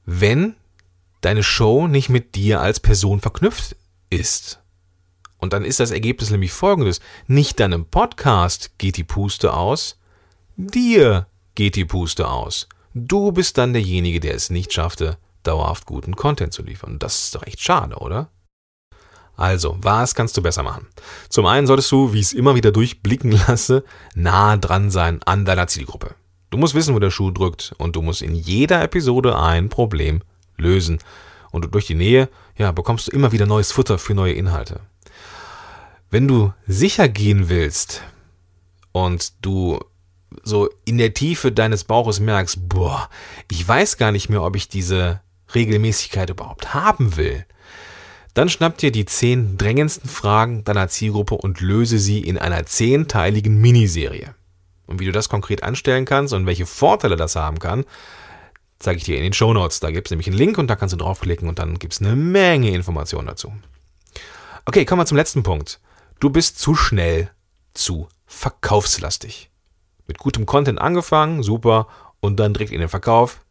Wenn 0.05 0.55
deine 1.21 1.43
Show 1.43 1.88
nicht 1.88 2.10
mit 2.10 2.36
dir 2.36 2.60
als 2.60 2.81
Person 2.81 3.21
verknüpft 3.21 3.77
ist. 4.10 4.60
Und 5.38 5.53
dann 5.53 5.63
ist 5.63 5.79
das 5.79 5.91
Ergebnis 5.91 6.29
nämlich 6.29 6.51
folgendes. 6.51 6.99
Nicht 7.25 7.62
deinem 7.62 7.86
Podcast 7.86 8.71
geht 8.79 8.97
die 8.97 9.05
Puste 9.05 9.53
aus, 9.53 9.97
dir 10.57 11.25
geht 11.55 11.77
die 11.77 11.86
Puste 11.86 12.27
aus. 12.27 12.67
Du 12.93 13.31
bist 13.31 13.57
dann 13.57 13.71
derjenige, 13.71 14.19
der 14.19 14.36
es 14.36 14.49
nicht 14.49 14.73
schaffte, 14.73 15.17
dauerhaft 15.43 15.86
guten 15.86 16.15
Content 16.15 16.54
zu 16.54 16.63
liefern. 16.63 16.99
Das 16.99 17.23
ist 17.23 17.36
doch 17.36 17.43
echt 17.43 17.60
schade, 17.60 17.97
oder? 17.97 18.30
Also, 19.36 19.77
was 19.82 20.13
kannst 20.13 20.38
du 20.38 20.41
besser 20.41 20.62
machen? 20.62 20.88
Zum 21.30 21.45
einen 21.45 21.65
solltest 21.65 21.91
du, 21.91 22.13
wie 22.13 22.19
ich 22.19 22.27
es 22.27 22.34
immer 22.34 22.56
wieder 22.56 22.71
durchblicken 22.71 23.32
lasse, 23.47 23.84
nah 24.13 24.58
dran 24.58 24.91
sein 24.91 25.21
an 25.23 25.45
deiner 25.45 25.67
Zielgruppe. 25.67 26.15
Du 26.51 26.58
musst 26.58 26.75
wissen, 26.75 26.93
wo 26.93 26.99
der 26.99 27.12
Schuh 27.12 27.32
drückt 27.32 27.73
und 27.77 27.95
du 27.95 28.01
musst 28.01 28.21
in 28.21 28.36
jeder 28.36 28.84
Episode 28.84 29.39
ein 29.39 29.69
Problem 29.69 30.21
lösen. 30.58 30.99
Und 31.51 31.73
durch 31.73 31.88
die 31.88 31.95
Nähe, 31.95 32.30
ja, 32.58 32.71
bekommst 32.71 33.08
du 33.08 33.12
immer 33.12 33.32
wieder 33.32 33.45
neues 33.45 33.71
Futter 33.71 33.97
für 33.97 34.13
neue 34.13 34.34
Inhalte. 34.34 34.82
Wenn 36.10 36.27
du 36.27 36.54
sicher 36.67 37.08
gehen 37.08 37.49
willst 37.49 38.04
und 38.91 39.34
du 39.41 39.80
so 40.43 40.69
in 40.86 40.97
der 40.97 41.13
Tiefe 41.13 41.51
deines 41.51 41.84
Bauches 41.84 42.19
merkst, 42.19 42.69
boah, 42.69 43.10
ich 43.49 43.65
weiß 43.67 43.97
gar 43.97 44.12
nicht 44.12 44.30
mehr, 44.30 44.43
ob 44.43 44.56
ich 44.56 44.69
diese 44.69 45.21
Regelmäßigkeit 45.55 46.29
überhaupt 46.29 46.73
haben 46.73 47.17
will, 47.17 47.45
dann 48.33 48.49
schnapp 48.49 48.77
dir 48.77 48.91
die 48.91 49.05
zehn 49.05 49.57
drängendsten 49.57 50.09
Fragen 50.09 50.63
deiner 50.63 50.87
Zielgruppe 50.87 51.35
und 51.35 51.59
löse 51.59 51.99
sie 51.99 52.21
in 52.21 52.37
einer 52.37 52.65
zehnteiligen 52.65 53.59
Miniserie. 53.59 54.33
Und 54.87 54.99
wie 54.99 55.05
du 55.05 55.11
das 55.11 55.29
konkret 55.29 55.63
anstellen 55.63 56.05
kannst 56.05 56.33
und 56.33 56.45
welche 56.45 56.65
Vorteile 56.65 57.15
das 57.15 57.35
haben 57.35 57.59
kann, 57.59 57.85
zeige 58.79 58.97
ich 58.97 59.03
dir 59.03 59.17
in 59.17 59.23
den 59.23 59.33
Show 59.33 59.53
Notes. 59.53 59.79
Da 59.79 59.91
gibt 59.91 60.07
es 60.07 60.11
nämlich 60.11 60.27
einen 60.27 60.37
Link 60.37 60.57
und 60.57 60.67
da 60.67 60.75
kannst 60.75 60.93
du 60.93 60.97
draufklicken 60.97 61.47
und 61.47 61.59
dann 61.59 61.79
gibt 61.79 61.93
es 61.93 62.01
eine 62.01 62.15
Menge 62.15 62.71
Informationen 62.71 63.27
dazu. 63.27 63.53
Okay, 64.65 64.85
kommen 64.85 65.01
wir 65.01 65.05
zum 65.05 65.17
letzten 65.17 65.43
Punkt. 65.43 65.79
Du 66.19 66.29
bist 66.29 66.59
zu 66.59 66.75
schnell 66.75 67.31
zu 67.73 68.07
verkaufslastig 68.25 69.49
mit 70.07 70.17
gutem 70.17 70.45
Content 70.45 70.79
angefangen, 70.79 71.41
super, 71.41 71.87
und 72.19 72.39
dann 72.39 72.53
direkt 72.53 72.71
in 72.71 72.79
den 72.79 72.89
Verkauf. 72.89 73.41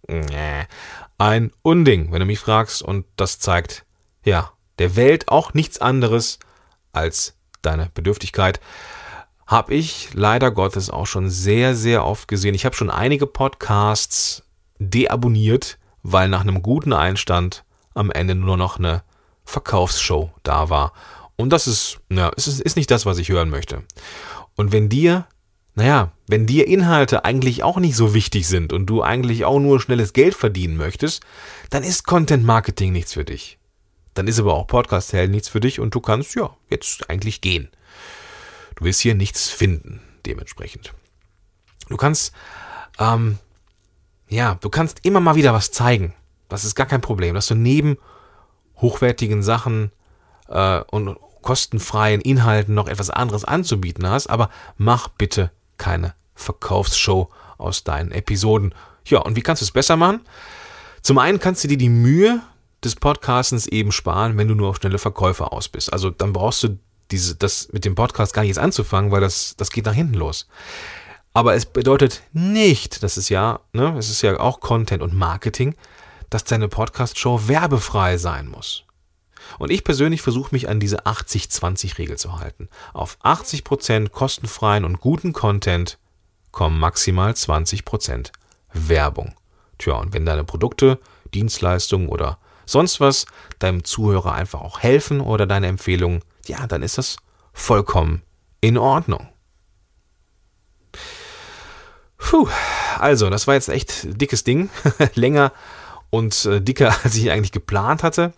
Ein 1.21 1.53
Unding, 1.61 2.13
wenn 2.13 2.21
du 2.21 2.25
mich 2.25 2.39
fragst, 2.39 2.81
und 2.81 3.05
das 3.17 3.39
zeigt, 3.39 3.85
ja, 4.25 4.53
der 4.79 4.97
Welt 4.97 5.29
auch 5.29 5.53
nichts 5.53 5.79
anderes 5.79 6.39
als 6.93 7.37
deine 7.61 7.91
Bedürftigkeit. 7.93 8.59
Habe 9.47 9.75
ich 9.75 10.15
leider 10.15 10.51
Gottes 10.51 10.89
auch 10.89 11.07
schon 11.07 11.29
sehr, 11.29 11.75
sehr 11.75 12.07
oft 12.07 12.27
gesehen. 12.27 12.55
Ich 12.55 12.65
habe 12.65 12.75
schon 12.75 12.89
einige 12.89 13.27
Podcasts 13.27 14.45
deabonniert, 14.79 15.79
weil 16.03 16.31
nach 16.31 16.41
einem 16.41 16.63
guten 16.63 16.95
Einstand 16.95 17.65
am 17.93 18.11
Ende 18.11 18.35
nur 18.35 18.57
noch 18.57 18.79
eine 18.79 19.03
Verkaufsshow 19.45 20.33
da 20.43 20.71
war. 20.71 20.95
Und 21.37 21.51
das 21.51 21.67
ist, 21.67 22.01
ja, 22.09 22.31
ist, 22.31 22.47
ist 22.47 22.77
nicht 22.77 22.91
das, 22.91 23.05
was 23.05 23.19
ich 23.19 23.29
hören 23.29 23.51
möchte. 23.51 23.83
Und 24.57 24.73
wenn 24.73 24.89
dir 24.89 25.27
naja, 25.75 26.13
wenn 26.27 26.47
dir 26.47 26.67
Inhalte 26.67 27.25
eigentlich 27.25 27.63
auch 27.63 27.79
nicht 27.79 27.97
so 27.97 28.13
wichtig 28.15 28.47
sind 28.49 28.73
und 28.73 28.87
du 28.87 29.03
eigentlich 29.03 29.45
auch 29.45 29.61
nur 29.61 29.81
schnelles 29.81 30.13
Geld 30.13 30.35
verdienen 30.35 30.77
möchtest, 30.77 31.23
dann 31.71 31.83
ist 31.83 32.05
Content 32.05 32.45
Marketing 32.45 32.93
nichts 32.93 33.15
für 33.15 33.25
dich. 33.25 33.59
Dann 34.15 34.27
ist 34.27 34.41
aber 34.41 34.55
auch 34.55 34.67
Podcast 34.67 35.13
Hell 35.13 35.29
nichts 35.29 35.49
für 35.49 35.61
dich 35.61 35.79
und 35.79 35.95
du 35.95 36.01
kannst 36.01 36.35
ja 36.35 36.55
jetzt 36.69 37.09
eigentlich 37.09 37.41
gehen. 37.41 37.69
Du 38.77 38.85
wirst 38.85 39.01
hier 39.01 39.15
nichts 39.15 39.49
finden, 39.49 40.01
dementsprechend. 40.27 40.95
Du 41.89 41.97
kannst, 41.97 42.33
ähm, 42.99 43.39
ja, 44.29 44.57
du 44.61 44.69
kannst 44.69 45.05
immer 45.05 45.21
mal 45.21 45.37
wieder 45.37 45.53
was 45.53 45.71
zeigen. 45.71 46.15
Das 46.49 46.65
ist 46.65 46.75
gar 46.75 46.87
kein 46.87 47.01
Problem, 47.01 47.35
dass 47.35 47.47
du 47.47 47.55
neben 47.55 47.97
hochwertigen 48.77 49.43
Sachen 49.43 49.93
äh, 50.49 50.81
und 50.91 51.17
kostenfreien 51.43 52.21
Inhalten 52.21 52.75
noch 52.75 52.89
etwas 52.89 53.11
anderes 53.11 53.45
anzubieten 53.45 54.07
hast, 54.09 54.29
aber 54.29 54.51
mach 54.77 55.09
bitte 55.09 55.51
keine 55.81 56.15
Verkaufsshow 56.35 57.31
aus 57.59 57.83
deinen 57.83 58.13
Episoden. 58.13 58.75
Ja, 59.07 59.21
und 59.21 59.35
wie 59.35 59.41
kannst 59.41 59.63
du 59.63 59.65
es 59.65 59.73
besser 59.73 59.97
machen? 59.97 60.21
Zum 61.03 61.19
einen 61.19 61.41
kannst 61.41 61.65
du 61.65 61.69
dir 61.69 61.79
die 61.79 61.89
Mühe 61.89 62.41
des 62.85 62.95
Podcastens 62.95 63.67
eben 63.67 63.91
sparen, 63.91 64.37
wenn 64.37 64.47
du 64.47 64.55
nur 64.55 64.69
auf 64.69 64.77
schnelle 64.77 64.99
Verkäufe 64.99 65.51
aus 65.51 65.69
bist. 65.69 65.93
Also 65.93 66.11
dann 66.11 66.33
brauchst 66.33 66.63
du 66.63 66.79
diese, 67.11 67.35
das 67.35 67.73
mit 67.73 67.85
dem 67.85 67.95
Podcast 67.95 68.35
gar 68.35 68.43
nicht 68.43 68.51
jetzt 68.51 68.59
anzufangen, 68.59 69.11
weil 69.11 69.21
das, 69.21 69.57
das 69.57 69.71
geht 69.71 69.87
nach 69.87 69.95
hinten 69.95 70.15
los. 70.15 70.47
Aber 71.33 71.55
es 71.55 71.67
bedeutet 71.67 72.23
nicht, 72.33 73.03
dass 73.03 73.17
es 73.17 73.29
ja, 73.29 73.61
ne, 73.73 73.97
es 73.99 74.11
ist 74.11 74.23
ja 74.23 74.39
auch 74.39 74.61
Content 74.61 75.03
und 75.03 75.15
Marketing, 75.15 75.75
dass 76.29 76.45
deine 76.45 76.69
Podcast-Show 76.69 77.49
werbefrei 77.49 78.17
sein 78.19 78.49
muss. 78.49 78.85
Und 79.59 79.71
ich 79.71 79.85
persönlich 79.85 80.23
versuche 80.23 80.55
mich 80.55 80.69
an 80.69 80.81
diese 80.81 81.07
80-20-Regel 81.07 82.17
zu 82.19 82.39
halten. 82.39 82.69
Auf 82.93 83.19
80% 83.23 84.11
kostenfreien 84.11 84.85
und 84.85 85.01
guten 85.01 85.33
Content 85.33 85.99
kommen 86.53 86.79
maximal 86.79 87.33
20% 87.33 88.31
Werbung. 88.73 89.35
Tja, 89.79 89.95
und 89.95 90.13
wenn 90.13 90.27
deine 90.27 90.45
Produkte, 90.45 90.99
Dienstleistungen 91.33 92.09
oder 92.09 92.39
sonst 92.67 93.01
was 93.01 93.27
deinem 93.59 93.85
Zuhörer 93.85 94.33
einfach 94.33 94.61
auch 94.61 94.81
helfen 94.81 95.21
oder 95.21 95.47
deine 95.47 95.69
Empfehlungen, 95.69 96.23
ja, 96.47 96.67
dann 96.67 96.83
ist 96.83 96.99
das 96.99 97.17
vollkommen 97.53 98.23
in 98.61 98.79
Ordnung. 98.79 99.29
Puh, 102.19 102.49
also, 102.99 103.31
das 103.31 103.47
war 103.47 103.55
jetzt 103.55 103.69
echt 103.69 104.21
dickes 104.21 104.45
Ding. 104.45 104.71
Länger 105.15 105.53
und 106.11 106.45
äh, 106.45 106.61
dicker, 106.61 106.95
als 107.05 107.17
ich 107.17 107.31
eigentlich 107.31 107.53
geplant 107.53 108.03
hatte. 108.03 108.33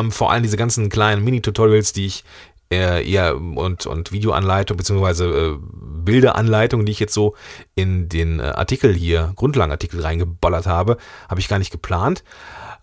Ähm, 0.00 0.12
vor 0.12 0.30
allem 0.30 0.42
diese 0.42 0.56
ganzen 0.56 0.88
kleinen 0.88 1.24
Mini-Tutorials, 1.24 1.92
die 1.92 2.06
ich 2.06 2.24
äh, 2.72 3.08
ja, 3.08 3.32
und, 3.32 3.86
und 3.86 4.12
Videoanleitung 4.12 4.76
beziehungsweise 4.76 5.26
äh, 5.26 5.58
Bilderanleitung, 5.60 6.86
die 6.86 6.92
ich 6.92 7.00
jetzt 7.00 7.14
so 7.14 7.34
in 7.74 8.08
den 8.08 8.40
äh, 8.40 8.44
Artikel 8.44 8.94
hier, 8.94 9.32
Grundlagenartikel 9.36 10.00
reingeballert 10.00 10.66
habe, 10.66 10.96
habe 11.28 11.40
ich 11.40 11.48
gar 11.48 11.58
nicht 11.58 11.70
geplant. 11.70 12.24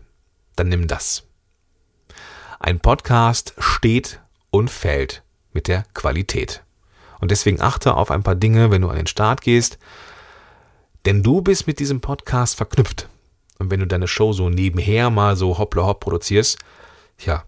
dann 0.56 0.70
nimm 0.70 0.88
das. 0.88 1.24
Ein 2.60 2.80
Podcast 2.80 3.54
steht 3.58 4.22
und 4.50 4.72
fällt 4.72 5.24
mit 5.54 5.68
der 5.68 5.84
Qualität. 5.94 6.64
Und 7.20 7.32
deswegen 7.32 7.62
achte 7.62 7.96
auf 7.96 8.12
ein 8.12 8.24
paar 8.24 8.36
Dinge, 8.36 8.72
wenn 8.72 8.82
du 8.82 8.90
an 8.90 8.98
den 8.98 9.08
Start 9.08 9.42
gehst, 9.42 9.78
denn 11.06 11.24
du 11.24 11.42
bist 11.42 11.68
mit 11.68 11.80
diesem 11.80 12.02
Podcast 12.02 12.56
verknüpft. 12.56 13.10
Und 13.60 13.72
wenn 13.72 13.80
du 13.80 13.88
deine 13.88 14.08
Show 14.08 14.34
so 14.34 14.50
nebenher 14.50 15.10
mal 15.10 15.36
so 15.36 15.58
hoppla 15.58 15.84
hopp 15.84 16.02
produzierst, 16.02 16.60
ja, 17.20 17.44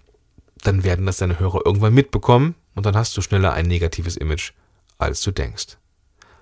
dann 0.63 0.83
werden 0.83 1.05
das 1.05 1.17
deine 1.17 1.39
Hörer 1.39 1.65
irgendwann 1.65 1.93
mitbekommen 1.93 2.55
und 2.75 2.85
dann 2.85 2.95
hast 2.95 3.15
du 3.17 3.21
schneller 3.21 3.53
ein 3.53 3.65
negatives 3.65 4.15
Image, 4.15 4.53
als 4.97 5.21
du 5.21 5.31
denkst. 5.31 5.77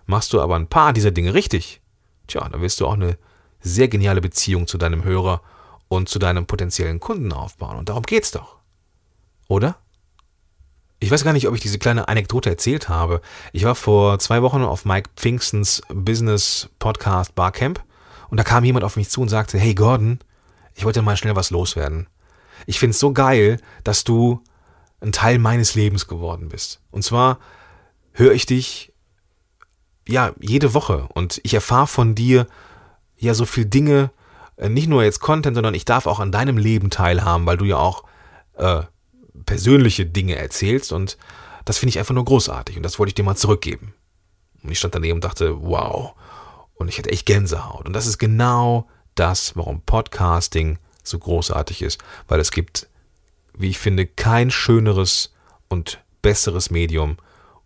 Machst 0.06 0.34
du 0.34 0.42
aber 0.42 0.56
ein 0.56 0.68
paar 0.68 0.94
dieser 0.94 1.12
Dinge 1.12 1.34
richtig, 1.34 1.82
tja, 2.28 2.48
dann 2.48 2.62
wirst 2.62 2.80
du 2.80 2.88
auch 2.88 2.94
eine 2.94 3.18
sehr 3.60 3.88
geniale 3.88 4.22
Beziehung 4.22 4.68
zu 4.68 4.78
deinem 4.78 5.04
Hörer 5.04 5.42
und 5.88 6.10
zu 6.10 6.20
deinem 6.20 6.46
potenziellen 6.46 7.00
Kunden 7.00 7.34
aufbauen. 7.34 7.78
Und 7.78 7.90
darum 7.90 8.04
geht's 8.04 8.32
doch. 8.32 8.58
Oder? 9.48 9.78
Ich 11.00 11.12
weiß 11.12 11.24
gar 11.24 11.34
nicht, 11.34 11.48
ob 11.48 11.56
ich 11.56 11.62
diese 11.62 11.78
kleine 11.78 12.08
Anekdote 12.08 12.50
erzählt 12.50 12.88
habe. 12.88 13.22
Ich 13.52 13.66
war 13.66 13.76
vor 13.76 14.18
zwei 14.20 14.42
Wochen 14.42 14.64
auf 14.64 14.86
Mike 14.86 15.10
Pfingstens 15.16 15.82
Business 15.90 16.70
Podcast 16.80 17.36
Barcamp 17.36 17.84
und 18.30 18.38
da 18.38 18.44
kam 18.44 18.64
jemand 18.64 18.86
auf 18.86 18.96
mich 18.96 19.10
zu 19.10 19.22
und 19.22 19.30
sagte, 19.30 19.58
hey 19.58 19.76
Gordon, 19.76 20.20
ich 20.74 20.86
wollte 20.86 21.02
mal 21.02 21.18
schnell 21.18 21.36
was 21.36 21.52
loswerden. 21.52 22.08
Ich 22.66 22.80
find's 22.80 23.00
so 23.00 23.12
geil, 23.12 23.60
dass 23.84 24.04
du 24.04 24.42
ein 25.02 25.12
Teil 25.12 25.38
meines 25.38 25.76
Lebens 25.76 26.08
geworden 26.08 26.50
bist. 26.50 26.82
Und 26.92 27.04
zwar 27.04 27.40
höre 28.14 28.34
ich 28.34 28.46
dich 28.46 28.94
ja 30.08 30.34
jede 30.40 30.74
Woche 30.74 31.08
und 31.14 31.42
ich 31.44 31.54
erfahre 31.54 31.88
von 31.88 32.16
dir 32.16 32.48
ja 33.18 33.34
so 33.34 33.46
viel 33.46 33.66
Dinge, 33.66 34.12
äh, 34.58 34.70
nicht 34.70 34.88
nur 34.88 35.04
jetzt 35.04 35.20
Content, 35.20 35.56
sondern 35.56 35.74
ich 35.74 35.86
darf 35.86 36.08
auch 36.08 36.20
an 36.20 36.32
deinem 36.32 36.58
Leben 36.58 36.90
teilhaben, 36.90 37.46
weil 37.46 37.58
du 37.58 37.66
ja 37.66 37.78
auch 37.78 38.04
äh, 38.58 38.84
persönliche 39.46 40.06
Dinge 40.06 40.36
erzählst 40.36 40.92
und 40.92 41.18
das 41.66 41.78
finde 41.78 41.90
ich 41.90 42.00
einfach 42.00 42.14
nur 42.14 42.26
großartig 42.26 42.78
und 42.78 42.84
das 42.84 43.00
wollte 43.00 43.10
ich 43.10 43.16
dir 43.16 43.24
mal 43.24 43.36
zurückgeben. 43.36 43.94
Und 44.64 44.72
ich 44.72 44.80
stand 44.80 44.96
daneben 44.96 45.18
und 45.18 45.24
dachte, 45.24 45.62
wow. 45.62 46.14
Und 46.76 46.88
ich 46.88 46.98
hatte 46.98 47.12
echt 47.12 47.26
Gänsehaut. 47.26 47.86
Und 47.86 47.94
das 47.94 48.08
ist 48.08 48.18
genau 48.18 48.88
das, 49.14 49.56
warum 49.56 49.82
Podcasting 49.82 50.78
so 51.04 51.20
großartig 51.20 51.82
ist, 51.82 52.04
weil 52.28 52.40
es 52.40 52.52
gibt, 52.52 52.90
wie 53.54 53.70
ich 53.70 53.78
finde, 53.78 54.06
kein 54.06 54.52
schöneres 54.52 55.34
und 55.70 56.04
besseres 56.22 56.72
Medium, 56.72 57.18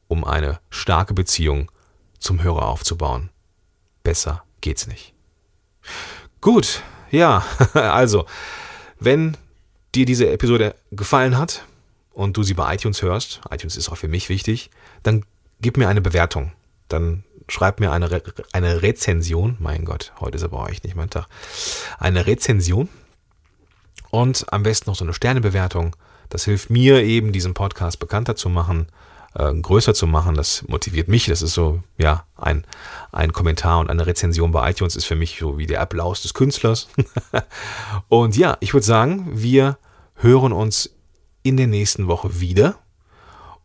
um 0.08 0.26
eine 0.26 0.60
starke 0.70 1.14
Beziehung 1.14 1.72
zum 2.20 2.44
Hörer 2.44 2.68
aufzubauen. 2.68 3.30
Besser 4.04 4.44
geht's 4.62 4.88
nicht. 4.88 5.14
Gut, 6.42 6.84
ja, 7.12 7.46
also, 7.74 8.26
wenn 9.00 9.38
dir 9.96 10.06
diese 10.06 10.30
Episode 10.30 10.76
gefallen 10.92 11.38
hat 11.38 11.66
und 12.14 12.38
du 12.38 12.44
sie 12.44 12.54
bei 12.54 12.74
iTunes 12.74 13.02
hörst, 13.02 13.42
iTunes 13.50 13.78
ist 13.78 13.90
auch 13.90 13.98
für 13.98 14.08
mich 14.08 14.30
wichtig, 14.30 14.70
dann 15.04 15.26
gib 15.62 15.78
mir 15.78 15.90
eine 15.90 16.02
Bewertung. 16.02 16.52
Dann 16.88 17.24
schreib 17.48 17.80
mir 17.80 17.92
eine, 17.92 18.12
Re 18.12 18.22
eine 18.54 18.82
Rezension. 18.82 19.58
Mein 19.60 19.86
Gott, 19.86 20.14
heute 20.20 20.38
ist 20.38 20.44
aber 20.44 20.70
echt 20.70 20.84
nicht 20.84 20.96
mein 20.96 21.10
Tag. 21.10 21.28
Eine 21.98 22.28
Rezension 22.28 22.90
und 24.12 24.52
am 24.52 24.64
besten 24.64 24.90
noch 24.90 24.96
so 24.96 25.06
eine 25.06 25.14
Sternebewertung. 25.14 25.96
Das 26.30 26.46
hilft 26.46 26.70
mir 26.70 27.04
eben, 27.04 27.32
diesen 27.32 27.54
Podcast 27.54 28.00
bekannter 28.00 28.36
zu 28.36 28.50
machen 28.50 28.88
äh, 29.36 29.54
größer 29.54 29.94
zu 29.94 30.08
machen. 30.08 30.36
Das 30.36 30.68
motiviert 30.68 31.08
mich. 31.08 31.26
Das 31.26 31.42
ist 31.42 31.54
so, 31.54 31.82
ja, 31.98 32.26
ein, 32.36 32.66
ein 33.12 33.34
Kommentar 33.34 33.80
und 33.80 33.90
eine 33.90 34.06
Rezension 34.06 34.52
bei 34.52 34.70
iTunes 34.70 34.96
ist 34.96 35.06
für 35.06 35.16
mich 35.16 35.40
so 35.40 35.58
wie 35.58 35.68
der 35.68 35.82
Applaus 35.82 36.22
des 36.22 36.34
Künstlers. 36.34 36.88
und 38.10 38.38
ja, 38.38 38.58
ich 38.60 38.74
würde 38.74 38.86
sagen, 38.86 39.30
wir 39.34 39.78
hören 40.16 40.52
uns 40.52 40.92
in 41.44 41.58
der 41.58 41.68
nächsten 41.68 42.08
Woche 42.08 42.40
wieder. 42.40 42.80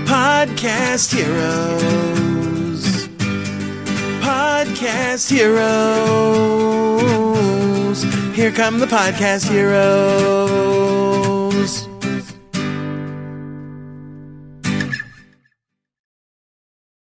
Podcast 0.04 1.14
Heroes. 1.14 3.08
Podcast 4.20 5.30
Heroes. 5.30 5.64
Here 8.34 8.52
come 8.52 8.78
the 8.78 8.86
Podcast 8.86 9.48
Heroes. 9.50 10.74